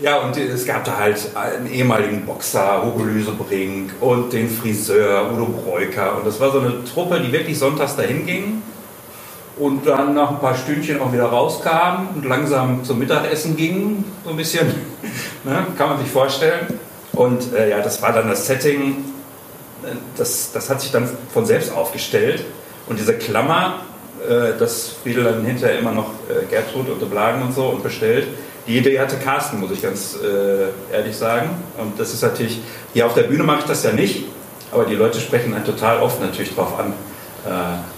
Ja, 0.00 0.18
und 0.18 0.36
es 0.36 0.66
gab 0.66 0.84
da 0.84 0.96
halt 0.96 1.16
einen 1.34 1.70
ehemaligen 1.72 2.24
Boxer, 2.26 2.82
Hugo 2.84 3.04
Lüsebrink 3.04 3.90
und 4.00 4.32
den 4.32 4.48
Friseur 4.50 5.30
Udo 5.32 5.46
Breuker. 5.46 6.16
Und 6.16 6.26
das 6.26 6.38
war 6.40 6.50
so 6.50 6.60
eine 6.60 6.84
Truppe, 6.84 7.20
die 7.20 7.30
wirklich 7.32 7.56
sonntags 7.58 7.94
dahin 7.96 8.26
ging 8.26 8.62
und 9.56 9.86
dann 9.86 10.14
nach 10.14 10.30
ein 10.30 10.38
paar 10.40 10.56
Stündchen 10.56 11.00
auch 11.00 11.12
wieder 11.12 11.24
rauskam 11.26 12.08
und 12.16 12.24
langsam 12.24 12.82
zum 12.84 12.98
Mittagessen 12.98 13.56
ging, 13.56 14.04
so 14.24 14.30
ein 14.30 14.36
bisschen, 14.36 14.66
ne, 15.44 15.66
kann 15.76 15.88
man 15.90 15.98
sich 16.00 16.10
vorstellen. 16.10 16.78
Und 17.18 17.52
äh, 17.52 17.70
ja, 17.70 17.80
das 17.80 18.00
war 18.00 18.12
dann 18.12 18.28
das 18.28 18.46
Setting, 18.46 19.04
äh, 19.82 19.88
das, 20.16 20.52
das 20.52 20.70
hat 20.70 20.80
sich 20.80 20.92
dann 20.92 21.08
von 21.34 21.44
selbst 21.44 21.74
aufgestellt. 21.74 22.44
Und 22.86 22.96
diese 22.96 23.14
Klammer, 23.14 23.80
äh, 24.22 24.56
das 24.56 24.90
Friedel 25.02 25.24
dann 25.24 25.44
hinterher 25.44 25.80
immer 25.80 25.90
noch 25.90 26.10
äh, 26.30 26.46
Gertrud 26.48 26.88
und 26.88 27.10
Blagen 27.10 27.42
und 27.42 27.52
so 27.52 27.70
und 27.70 27.82
bestellt, 27.82 28.28
die 28.68 28.78
Idee 28.78 29.00
hatte 29.00 29.16
Carsten, 29.16 29.58
muss 29.58 29.72
ich 29.72 29.82
ganz 29.82 30.16
äh, 30.22 30.94
ehrlich 30.94 31.16
sagen. 31.16 31.50
Und 31.76 31.98
das 31.98 32.14
ist 32.14 32.22
natürlich, 32.22 32.60
hier 32.94 33.04
auf 33.04 33.14
der 33.14 33.24
Bühne 33.24 33.42
mache 33.42 33.60
ich 33.60 33.64
das 33.64 33.82
ja 33.82 33.90
nicht, 33.90 34.26
aber 34.70 34.84
die 34.84 34.94
Leute 34.94 35.18
sprechen 35.18 35.54
einen 35.54 35.64
total 35.64 36.00
oft 36.00 36.20
natürlich 36.20 36.54
drauf 36.54 36.78
an. 36.78 36.92
Äh, 37.46 37.50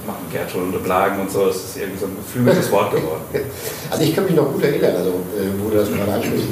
machen 0.06 0.26
Gertrud 0.32 0.74
und 0.74 0.82
Blagen 0.82 1.20
und 1.20 1.30
so, 1.30 1.46
das 1.46 1.56
ist 1.56 1.76
irgendwie 1.76 1.98
so 1.98 2.06
ein 2.06 2.16
geflügeltes 2.16 2.70
Wort 2.70 2.92
geworden. 2.92 3.22
Also 3.90 4.04
ich 4.04 4.14
kann 4.14 4.24
mich 4.24 4.34
noch 4.34 4.52
gut 4.52 4.62
erinnern, 4.62 4.96
also 4.96 5.10
äh, 5.10 5.48
wo 5.58 5.68
das 5.76 5.88
gerade 5.90 6.12
ansprichst, 6.12 6.48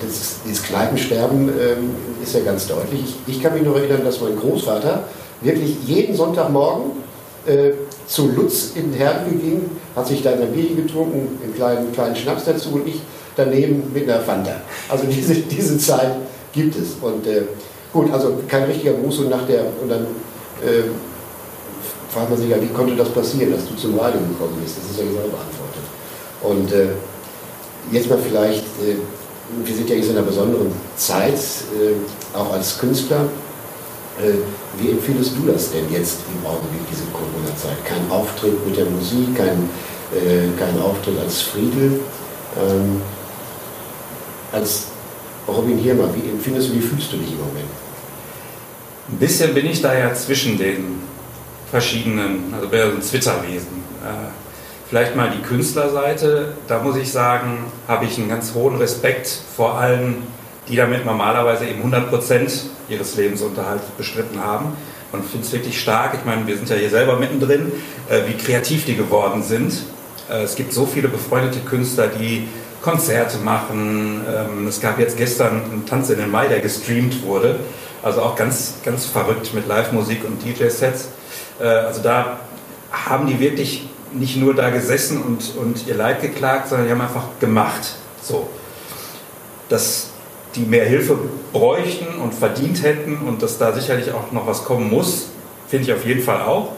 das, 0.00 0.36
dieses 0.46 0.62
Kneipensterben 0.64 1.48
ähm, 1.48 1.90
ist 2.22 2.34
ja 2.34 2.40
ganz 2.40 2.66
deutlich. 2.66 3.00
Ich, 3.26 3.36
ich 3.36 3.42
kann 3.42 3.54
mich 3.54 3.62
noch 3.62 3.76
erinnern, 3.76 4.04
dass 4.04 4.20
mein 4.20 4.36
Großvater 4.36 5.04
wirklich 5.40 5.76
jeden 5.86 6.14
Sonntagmorgen 6.14 6.92
äh, 7.46 7.72
zu 8.06 8.30
Lutz 8.30 8.72
in 8.74 8.92
Herden 8.92 9.40
ging, 9.40 9.62
hat 9.96 10.06
sich 10.06 10.22
da 10.22 10.30
ein 10.30 10.52
Bier 10.52 10.76
getrunken, 10.76 11.38
einen 11.42 11.54
kleinen, 11.54 11.92
kleinen 11.92 12.14
Schnaps 12.14 12.44
dazu 12.44 12.70
und 12.74 12.86
ich 12.86 13.00
daneben 13.36 13.90
mit 13.92 14.08
einer 14.08 14.20
Fanta. 14.20 14.60
Also 14.88 15.06
diese, 15.06 15.34
diese 15.34 15.78
Zeit 15.78 16.16
gibt 16.52 16.76
es. 16.76 16.94
Und 17.00 17.26
äh, 17.26 17.42
gut, 17.92 18.12
also 18.12 18.38
kein 18.48 18.64
richtiger 18.64 18.92
Gruß 18.92 19.20
und 19.20 19.30
nach 19.30 19.46
der 19.46 19.64
und 19.80 19.88
dann 19.88 20.02
äh, 20.62 20.84
fragt 22.12 22.30
man 22.30 22.38
sich 22.38 22.50
ja, 22.50 22.60
wie 22.60 22.66
konnte 22.66 22.94
das 22.94 23.08
passieren, 23.08 23.52
dass 23.52 23.66
du 23.66 23.74
zum 23.74 23.98
Radio 23.98 24.20
gekommen 24.20 24.58
bist? 24.62 24.76
Das 24.78 24.90
ist 24.90 24.98
ja 24.98 25.04
genau 25.04 25.28
beantwortet. 25.28 25.82
Und 26.42 26.72
äh, 26.72 26.88
jetzt 27.90 28.10
mal 28.10 28.18
vielleicht, 28.18 28.64
äh, 28.82 28.96
wir 29.64 29.74
sind 29.74 29.88
ja 29.88 29.96
in 29.96 30.02
so 30.02 30.10
einer 30.10 30.22
besonderen 30.22 30.72
Zeit, 30.96 31.34
äh, 31.34 32.36
auch 32.36 32.52
als 32.52 32.78
Künstler. 32.78 33.28
Äh, 34.20 34.34
wie 34.78 34.90
empfindest 34.90 35.32
du 35.36 35.50
das 35.50 35.70
denn 35.70 35.90
jetzt 35.90 36.18
im 36.28 36.46
Augenblick, 36.46 36.82
diese 36.90 37.04
Corona-Zeit? 37.12 37.84
Kein 37.84 38.10
Auftritt 38.10 38.66
mit 38.66 38.76
der 38.76 38.86
Musik, 38.86 39.36
kein, 39.36 39.68
äh, 40.14 40.48
kein 40.58 40.80
Auftritt 40.80 41.18
als 41.18 41.42
Friedel. 41.42 42.00
Ähm, 42.58 43.02
als 44.52 44.86
Robin 45.48 45.78
Hirmer, 45.78 46.08
wie 46.14 46.30
empfindest 46.30 46.68
du, 46.68 46.74
wie 46.74 46.80
fühlst 46.80 47.12
du 47.12 47.16
dich 47.16 47.32
im 47.32 47.38
Moment? 47.38 47.70
Ein 49.08 49.16
bisschen 49.16 49.54
bin 49.54 49.66
ich 49.66 49.80
da 49.80 49.96
ja 49.96 50.14
zwischen 50.14 50.58
den 50.58 51.00
verschiedenen, 51.70 52.52
also 52.54 52.68
bin 52.68 52.78
ja 52.78 52.86
so 52.86 52.96
ein 52.96 53.02
Twitter-Wesen. 53.02 53.82
Äh, 54.04 54.41
vielleicht 54.92 55.16
mal 55.16 55.30
die 55.30 55.40
Künstlerseite, 55.40 56.52
da 56.68 56.80
muss 56.80 56.96
ich 56.96 57.10
sagen, 57.10 57.64
habe 57.88 58.04
ich 58.04 58.18
einen 58.18 58.28
ganz 58.28 58.52
hohen 58.52 58.76
Respekt 58.76 59.26
vor 59.26 59.78
allen, 59.78 60.16
die 60.68 60.76
damit 60.76 61.06
normalerweise 61.06 61.64
eben 61.64 61.82
100% 61.90 62.64
ihres 62.90 63.16
Lebensunterhalts 63.16 63.86
bestritten 63.96 64.44
haben. 64.44 64.76
Und 65.10 65.24
finde 65.24 65.46
es 65.46 65.52
wirklich 65.54 65.80
stark, 65.80 66.12
ich 66.12 66.26
meine, 66.26 66.46
wir 66.46 66.56
sind 66.56 66.68
ja 66.68 66.76
hier 66.76 66.90
selber 66.90 67.16
mittendrin, 67.16 67.72
äh, 68.10 68.20
wie 68.28 68.34
kreativ 68.34 68.84
die 68.84 68.94
geworden 68.94 69.42
sind. 69.42 69.72
Äh, 70.30 70.42
es 70.42 70.56
gibt 70.56 70.74
so 70.74 70.84
viele 70.84 71.08
befreundete 71.08 71.60
Künstler, 71.60 72.08
die 72.08 72.46
Konzerte 72.82 73.38
machen. 73.38 74.20
Ähm, 74.28 74.66
es 74.66 74.78
gab 74.78 74.98
jetzt 74.98 75.16
gestern 75.16 75.62
einen 75.72 75.86
Tanz 75.86 76.10
in 76.10 76.18
den 76.18 76.30
Mai, 76.30 76.48
der 76.48 76.60
gestreamt 76.60 77.22
wurde. 77.22 77.60
Also 78.02 78.20
auch 78.20 78.36
ganz, 78.36 78.74
ganz 78.84 79.06
verrückt 79.06 79.54
mit 79.54 79.66
Live-Musik 79.66 80.22
und 80.26 80.44
DJ-Sets. 80.44 81.08
Äh, 81.60 81.64
also 81.64 82.02
da 82.02 82.40
haben 82.90 83.26
die 83.26 83.40
wirklich 83.40 83.88
nicht 84.14 84.36
nur 84.36 84.54
da 84.54 84.70
gesessen 84.70 85.22
und, 85.22 85.56
und 85.56 85.86
ihr 85.86 85.94
Leid 85.94 86.20
geklagt, 86.20 86.68
sondern 86.68 86.86
die 86.86 86.92
haben 86.92 87.00
einfach 87.00 87.24
gemacht. 87.40 87.96
So. 88.22 88.48
Dass 89.68 90.10
die 90.54 90.62
mehr 90.62 90.84
Hilfe 90.84 91.16
bräuchten 91.52 92.20
und 92.20 92.34
verdient 92.34 92.82
hätten 92.82 93.18
und 93.26 93.42
dass 93.42 93.58
da 93.58 93.72
sicherlich 93.72 94.12
auch 94.12 94.32
noch 94.32 94.46
was 94.46 94.64
kommen 94.64 94.90
muss, 94.90 95.28
finde 95.68 95.86
ich 95.86 95.92
auf 95.94 96.04
jeden 96.04 96.22
Fall 96.22 96.42
auch. 96.42 96.72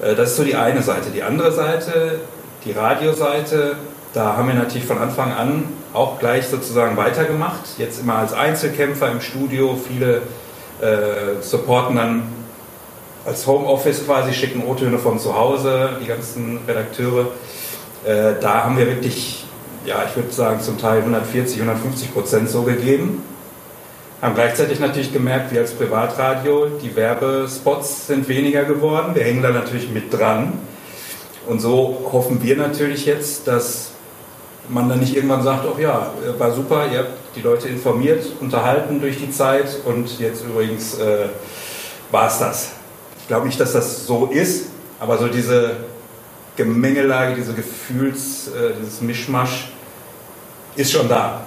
Äh, 0.00 0.14
Das 0.14 0.30
ist 0.30 0.36
so 0.36 0.44
die 0.44 0.56
eine 0.56 0.82
Seite. 0.82 1.10
Die 1.14 1.22
andere 1.22 1.52
Seite, 1.52 2.20
die 2.64 2.72
Radioseite, 2.72 3.76
da 4.12 4.36
haben 4.36 4.48
wir 4.48 4.54
natürlich 4.54 4.86
von 4.86 4.98
Anfang 4.98 5.32
an 5.32 5.64
auch 5.92 6.18
gleich 6.18 6.46
sozusagen 6.48 6.96
weitergemacht. 6.96 7.60
Jetzt 7.78 8.00
immer 8.00 8.16
als 8.16 8.32
Einzelkämpfer 8.32 9.10
im 9.10 9.20
Studio. 9.20 9.78
Viele 9.88 10.22
äh, 10.80 11.40
supporten 11.42 11.96
dann 11.96 12.22
als 13.26 13.46
Homeoffice 13.46 14.04
quasi, 14.06 14.32
schicken 14.32 14.62
O-Töne 14.64 14.98
von 14.98 15.18
zu 15.18 15.36
Hause, 15.36 15.98
die 16.00 16.06
ganzen 16.06 16.60
Redakteure. 16.66 17.26
Äh, 18.04 18.34
da 18.40 18.64
haben 18.64 18.78
wir 18.78 18.86
wirklich, 18.86 19.44
ja, 19.84 20.04
ich 20.08 20.14
würde 20.14 20.30
sagen, 20.30 20.60
zum 20.60 20.78
Teil 20.78 20.98
140, 20.98 21.60
150 21.60 22.14
Prozent 22.14 22.48
so 22.48 22.62
gegeben. 22.62 23.22
Haben 24.22 24.34
gleichzeitig 24.34 24.80
natürlich 24.80 25.12
gemerkt, 25.12 25.52
wir 25.52 25.60
als 25.60 25.72
Privatradio, 25.72 26.66
die 26.82 26.94
Werbespots 26.94 28.06
sind 28.06 28.28
weniger 28.28 28.64
geworden. 28.64 29.14
Wir 29.14 29.24
hängen 29.24 29.42
da 29.42 29.50
natürlich 29.50 29.90
mit 29.90 30.12
dran. 30.12 30.52
Und 31.46 31.60
so 31.60 32.08
hoffen 32.12 32.42
wir 32.42 32.56
natürlich 32.56 33.06
jetzt, 33.06 33.46
dass 33.46 33.90
man 34.68 34.88
dann 34.88 35.00
nicht 35.00 35.14
irgendwann 35.14 35.42
sagt, 35.42 35.64
oh 35.66 35.78
ja, 35.80 36.12
war 36.38 36.52
super, 36.52 36.86
ihr 36.90 37.00
habt 37.00 37.36
die 37.36 37.42
Leute 37.42 37.68
informiert, 37.68 38.24
unterhalten 38.40 39.00
durch 39.00 39.18
die 39.18 39.30
Zeit 39.30 39.76
und 39.84 40.18
jetzt 40.18 40.44
übrigens 40.44 40.98
äh, 40.98 41.26
war 42.10 42.28
es 42.28 42.38
das. 42.38 42.70
Ich 43.26 43.28
glaube 43.28 43.46
nicht, 43.48 43.58
dass 43.58 43.72
das 43.72 44.06
so 44.06 44.26
ist, 44.26 44.66
aber 45.00 45.18
so 45.18 45.26
diese 45.26 45.78
Gemengelage, 46.54 47.34
diese 47.34 47.54
Gefühls, 47.54 48.46
äh, 48.46 48.70
dieses 48.80 49.00
Mischmasch 49.00 49.72
ist 50.76 50.92
schon 50.92 51.08
da. 51.08 51.40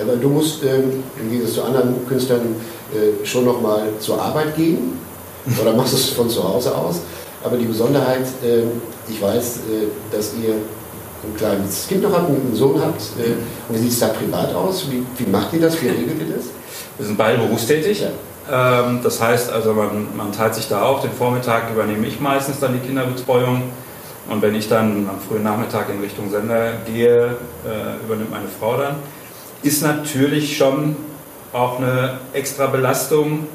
Aber 0.00 0.16
du 0.16 0.30
musst 0.30 0.64
ähm, 0.64 1.02
im 1.20 1.30
Gegensatz 1.30 1.56
zu 1.56 1.64
anderen 1.64 2.08
Künstlern 2.08 2.56
äh, 2.90 3.26
schon 3.26 3.44
nochmal 3.44 3.82
zur 4.00 4.18
Arbeit 4.18 4.56
gehen 4.56 4.98
oder 5.60 5.74
machst 5.74 5.92
es 5.92 6.08
von 6.08 6.30
zu 6.30 6.42
Hause 6.42 6.74
aus. 6.74 7.02
Aber 7.44 7.58
die 7.58 7.66
Besonderheit, 7.66 8.24
äh, 8.42 8.62
ich 9.06 9.20
weiß, 9.20 9.56
äh, 9.56 10.16
dass 10.16 10.32
ihr 10.42 10.54
ein 10.54 11.36
kleines 11.36 11.86
Kind 11.86 12.02
noch 12.02 12.14
habt, 12.14 12.30
einen 12.30 12.56
Sohn 12.56 12.80
habt. 12.80 13.02
Äh, 13.18 13.34
und 13.68 13.74
wie 13.74 13.82
sieht 13.82 13.92
es 13.92 14.00
da 14.00 14.08
privat 14.08 14.54
aus? 14.54 14.86
Wie, 14.90 15.04
wie 15.18 15.30
macht 15.30 15.52
ihr 15.52 15.60
das? 15.60 15.82
Wie 15.82 15.88
regelt 15.88 16.18
ihr 16.18 16.34
das? 16.34 16.46
Wir 16.96 17.06
sind 17.06 17.18
beide 17.18 17.36
berufstätig. 17.36 18.00
Ja. 18.00 18.08
Ähm, 18.50 19.00
das 19.02 19.20
heißt 19.20 19.52
also, 19.52 19.72
man, 19.72 20.16
man 20.16 20.32
teilt 20.32 20.54
sich 20.54 20.68
da 20.68 20.82
auch. 20.82 21.00
Den 21.00 21.12
Vormittag 21.12 21.70
übernehme 21.72 22.06
ich 22.06 22.20
meistens 22.20 22.60
dann 22.60 22.72
die 22.74 22.86
Kinderbetreuung. 22.86 23.62
Und 24.28 24.42
wenn 24.42 24.54
ich 24.54 24.68
dann 24.68 25.08
am 25.08 25.20
frühen 25.20 25.44
Nachmittag 25.44 25.88
in 25.88 26.00
Richtung 26.00 26.30
Sender 26.30 26.72
gehe, 26.84 27.36
äh, 27.64 28.04
übernimmt 28.04 28.30
meine 28.30 28.48
Frau 28.48 28.76
dann. 28.76 28.96
Ist 29.62 29.82
natürlich 29.82 30.56
schon 30.56 30.96
auch 31.52 31.78
eine 31.78 32.18
extra 32.32 32.66
Belastung, 32.66 33.46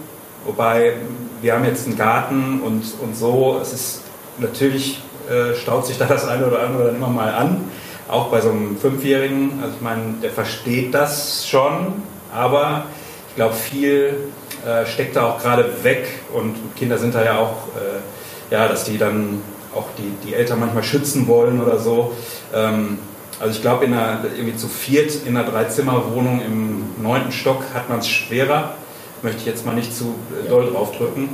wobei 0.45 0.93
wir 1.41 1.53
haben 1.53 1.65
jetzt 1.65 1.87
einen 1.87 1.97
Garten 1.97 2.61
und, 2.65 2.83
und 3.01 3.15
so. 3.15 3.59
Es 3.61 3.73
ist 3.73 4.01
natürlich 4.37 5.01
äh, 5.29 5.55
staut 5.55 5.85
sich 5.85 5.97
da 5.97 6.05
das 6.05 6.27
eine 6.27 6.47
oder 6.47 6.63
andere 6.63 6.85
dann 6.85 6.95
immer 6.95 7.09
mal 7.09 7.33
an. 7.33 7.69
Auch 8.09 8.27
bei 8.27 8.41
so 8.41 8.49
einem 8.49 8.77
Fünfjährigen. 8.77 9.59
Also 9.61 9.75
ich 9.75 9.81
meine, 9.81 10.15
der 10.21 10.31
versteht 10.31 10.93
das 10.93 11.47
schon, 11.47 12.01
aber 12.33 12.85
ich 13.29 13.35
glaube, 13.35 13.53
viel 13.53 14.31
äh, 14.65 14.85
steckt 14.85 15.15
da 15.15 15.25
auch 15.25 15.41
gerade 15.41 15.65
weg 15.83 16.07
und 16.33 16.55
Kinder 16.75 16.97
sind 16.97 17.15
da 17.15 17.23
ja 17.23 17.39
auch, 17.39 17.67
äh, 17.75 18.53
ja, 18.53 18.67
dass 18.67 18.83
die 18.83 18.97
dann 18.97 19.41
auch 19.75 19.87
die, 19.97 20.27
die 20.27 20.33
Eltern 20.33 20.59
manchmal 20.59 20.83
schützen 20.83 21.27
wollen 21.27 21.61
oder 21.61 21.79
so. 21.79 22.13
Ähm, 22.53 22.99
also 23.39 23.55
ich 23.55 23.61
glaube, 23.61 23.85
irgendwie 23.85 24.55
zu 24.55 24.67
viert 24.67 25.11
in 25.25 25.35
einer 25.35 25.49
Dreizimmerwohnung 25.49 26.41
im 26.45 26.83
neunten 27.01 27.31
Stock 27.31 27.63
hat 27.73 27.89
man 27.89 27.99
es 27.99 28.07
schwerer. 28.07 28.75
Möchte 29.23 29.39
ich 29.39 29.45
jetzt 29.47 29.65
mal 29.65 29.73
nicht 29.73 29.95
zu 29.95 30.15
äh, 30.45 30.47
doll 30.47 30.71
draufdrücken. 30.71 31.29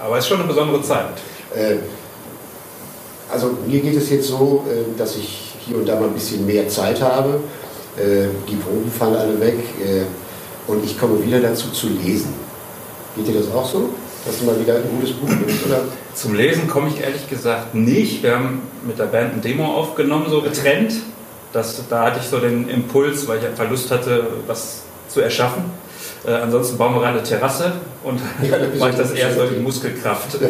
Aber 0.00 0.16
es 0.16 0.24
ist 0.24 0.28
schon 0.28 0.38
eine 0.38 0.48
besondere 0.48 0.82
Zeit. 0.82 1.06
Äh, 1.54 1.76
also 3.30 3.56
mir 3.66 3.80
geht 3.80 3.96
es 3.96 4.10
jetzt 4.10 4.28
so, 4.28 4.64
äh, 4.68 4.98
dass 4.98 5.16
ich 5.16 5.54
hier 5.66 5.76
und 5.76 5.88
da 5.88 5.96
mal 6.00 6.06
ein 6.06 6.14
bisschen 6.14 6.46
mehr 6.46 6.68
Zeit 6.68 7.02
habe. 7.02 7.40
Äh, 7.96 8.28
die 8.48 8.56
Proben 8.56 8.90
fallen 8.90 9.16
alle 9.16 9.40
weg 9.40 9.58
und 10.66 10.82
ich 10.82 10.98
komme 10.98 11.22
wieder 11.22 11.40
dazu 11.40 11.70
zu 11.70 11.88
lesen. 11.88 12.43
Geht 13.16 13.28
dir 13.28 13.34
das 13.40 13.52
auch 13.52 13.66
so? 13.68 13.90
Dass 14.24 14.38
du 14.38 14.44
mal 14.46 14.58
wieder 14.58 14.76
ein 14.76 14.82
gutes 14.98 15.12
Buch 15.12 15.28
nimmst? 15.28 15.66
Oder? 15.66 15.82
Zum 16.14 16.34
Lesen 16.34 16.66
komme 16.66 16.88
ich 16.88 17.00
ehrlich 17.00 17.28
gesagt 17.28 17.74
nicht. 17.74 18.22
Wir 18.22 18.36
haben 18.36 18.62
mit 18.86 18.98
der 18.98 19.04
Band 19.04 19.34
ein 19.34 19.42
Demo 19.42 19.66
aufgenommen, 19.66 20.26
so 20.28 20.40
getrennt. 20.40 20.94
Das, 21.52 21.82
da 21.88 22.06
hatte 22.06 22.20
ich 22.20 22.26
so 22.26 22.38
den 22.40 22.68
Impuls, 22.68 23.28
weil 23.28 23.38
ich 23.38 23.46
einfach 23.46 23.68
Lust 23.70 23.90
hatte, 23.90 24.26
was 24.46 24.82
zu 25.08 25.20
erschaffen. 25.20 25.64
Äh, 26.26 26.32
ansonsten 26.32 26.78
bauen 26.78 26.94
wir 26.94 27.00
gerade 27.02 27.18
eine 27.18 27.22
Terrasse 27.22 27.72
und 28.02 28.18
Ja, 28.42 28.56
mache 28.78 28.90
ich 28.90 28.96
das 28.96 29.12
eher 29.12 29.32
so 29.32 29.42
in. 29.42 29.62
Muskelkraft. 29.62 30.40
Ja. 30.40 30.48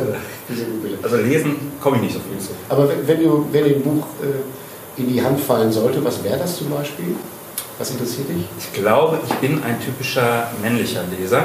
Also 1.02 1.16
lesen 1.16 1.56
komme 1.80 1.96
ich 1.96 2.02
nicht 2.02 2.14
so 2.14 2.20
viel 2.20 2.38
zu. 2.38 2.52
Aber 2.68 2.88
wenn, 2.88 3.06
wenn, 3.06 3.22
du, 3.22 3.46
wenn 3.50 3.64
dir 3.64 3.76
ein 3.76 3.82
Buch 3.82 4.06
äh, 4.22 5.00
in 5.00 5.12
die 5.12 5.20
Hand 5.20 5.40
fallen 5.40 5.72
sollte, 5.72 6.02
was 6.04 6.22
wäre 6.22 6.38
das 6.38 6.56
zum 6.56 6.70
Beispiel? 6.70 7.16
Was 7.78 7.90
interessiert 7.90 8.28
dich? 8.28 8.44
Ich 8.58 8.72
glaube, 8.72 9.18
ich 9.28 9.34
bin 9.34 9.62
ein 9.64 9.80
typischer 9.80 10.48
männlicher 10.62 11.02
Leser. 11.18 11.42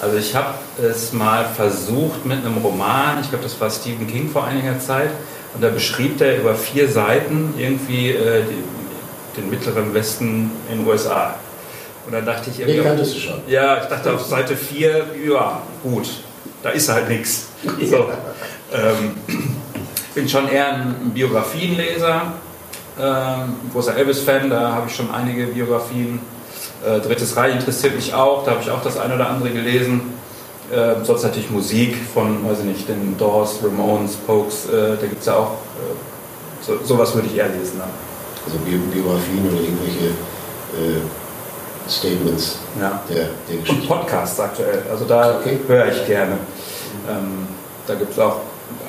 Also 0.00 0.16
ich 0.18 0.34
habe 0.34 0.54
es 0.82 1.12
mal 1.12 1.46
versucht 1.46 2.26
mit 2.26 2.44
einem 2.44 2.58
Roman, 2.58 3.18
ich 3.20 3.30
glaube, 3.30 3.44
das 3.44 3.58
war 3.60 3.70
Stephen 3.70 4.06
King 4.06 4.30
vor 4.30 4.44
einiger 4.44 4.78
Zeit, 4.78 5.10
und 5.54 5.62
da 5.62 5.70
beschrieb 5.70 6.18
der 6.18 6.38
über 6.38 6.54
vier 6.54 6.86
Seiten 6.88 7.54
irgendwie 7.56 8.10
äh, 8.10 8.42
die, 8.44 9.40
den 9.40 9.48
mittleren 9.48 9.94
Westen 9.94 10.50
in 10.70 10.78
den 10.78 10.86
USA. 10.86 11.36
Und 12.06 12.12
dann 12.12 12.26
dachte 12.26 12.50
ich 12.50 12.56
Den 12.56 12.68
irgendwie... 12.68 12.88
kanntest 12.88 13.16
du 13.16 13.20
schon. 13.20 13.40
Ja, 13.48 13.82
ich 13.82 13.88
dachte 13.88 14.12
auf 14.12 14.22
Seite 14.22 14.54
4, 14.54 15.06
ja, 15.28 15.62
gut, 15.82 16.08
da 16.62 16.70
ist 16.70 16.88
halt 16.88 17.08
nichts. 17.08 17.46
So, 17.82 18.10
ähm, 18.72 19.16
ich 19.28 20.14
bin 20.14 20.28
schon 20.28 20.48
eher 20.48 20.74
ein 20.74 21.10
Biografienleser, 21.14 22.34
ähm, 23.00 23.54
großer 23.72 23.96
Elvis-Fan, 23.96 24.50
da 24.50 24.72
habe 24.72 24.88
ich 24.88 24.94
schon 24.94 25.10
einige 25.10 25.46
Biografien. 25.46 26.20
Äh, 26.84 27.00
Drittes 27.00 27.36
Reich 27.36 27.54
interessiert 27.54 27.94
mich 27.94 28.12
auch, 28.14 28.44
da 28.44 28.52
habe 28.52 28.60
ich 28.62 28.70
auch 28.70 28.82
das 28.82 28.98
eine 28.98 29.14
oder 29.14 29.28
andere 29.28 29.50
gelesen. 29.50 30.00
Äh, 30.72 31.04
sonst 31.04 31.22
natürlich 31.22 31.50
Musik 31.50 31.96
von, 32.12 32.44
weiß 32.48 32.58
ich 32.60 32.64
nicht, 32.64 32.88
den 32.88 33.16
Doors, 33.16 33.60
Ramones, 33.62 34.16
Pokes, 34.16 34.66
äh, 34.66 34.96
da 35.00 35.06
gibt 35.06 35.20
es 35.20 35.26
ja 35.26 35.36
auch, 35.36 35.52
äh, 35.52 36.64
so, 36.64 36.78
sowas 36.84 37.14
würde 37.14 37.28
ich 37.28 37.36
eher 37.36 37.48
lesen. 37.48 37.78
Dann. 37.78 37.88
Also 38.44 38.58
Bi 38.58 38.72
Biografien 38.76 39.46
oder 39.48 39.60
irgendwelche 39.60 40.06
äh, 40.74 41.00
Statements 41.88 42.58
Ja. 42.80 43.00
der, 43.08 43.16
der 43.16 43.58
Und 43.58 43.64
Geschichte. 43.64 43.86
Podcasts 43.86 44.40
aktuell. 44.40 44.82
Also 44.90 45.04
da 45.04 45.36
Okay. 45.38 45.58
höre 45.68 45.86
ich 45.86 46.04
gerne. 46.06 46.32
Ähm, 47.08 47.46
da 47.86 47.94
gibt 47.94 48.12
es 48.12 48.18
auch 48.18 48.38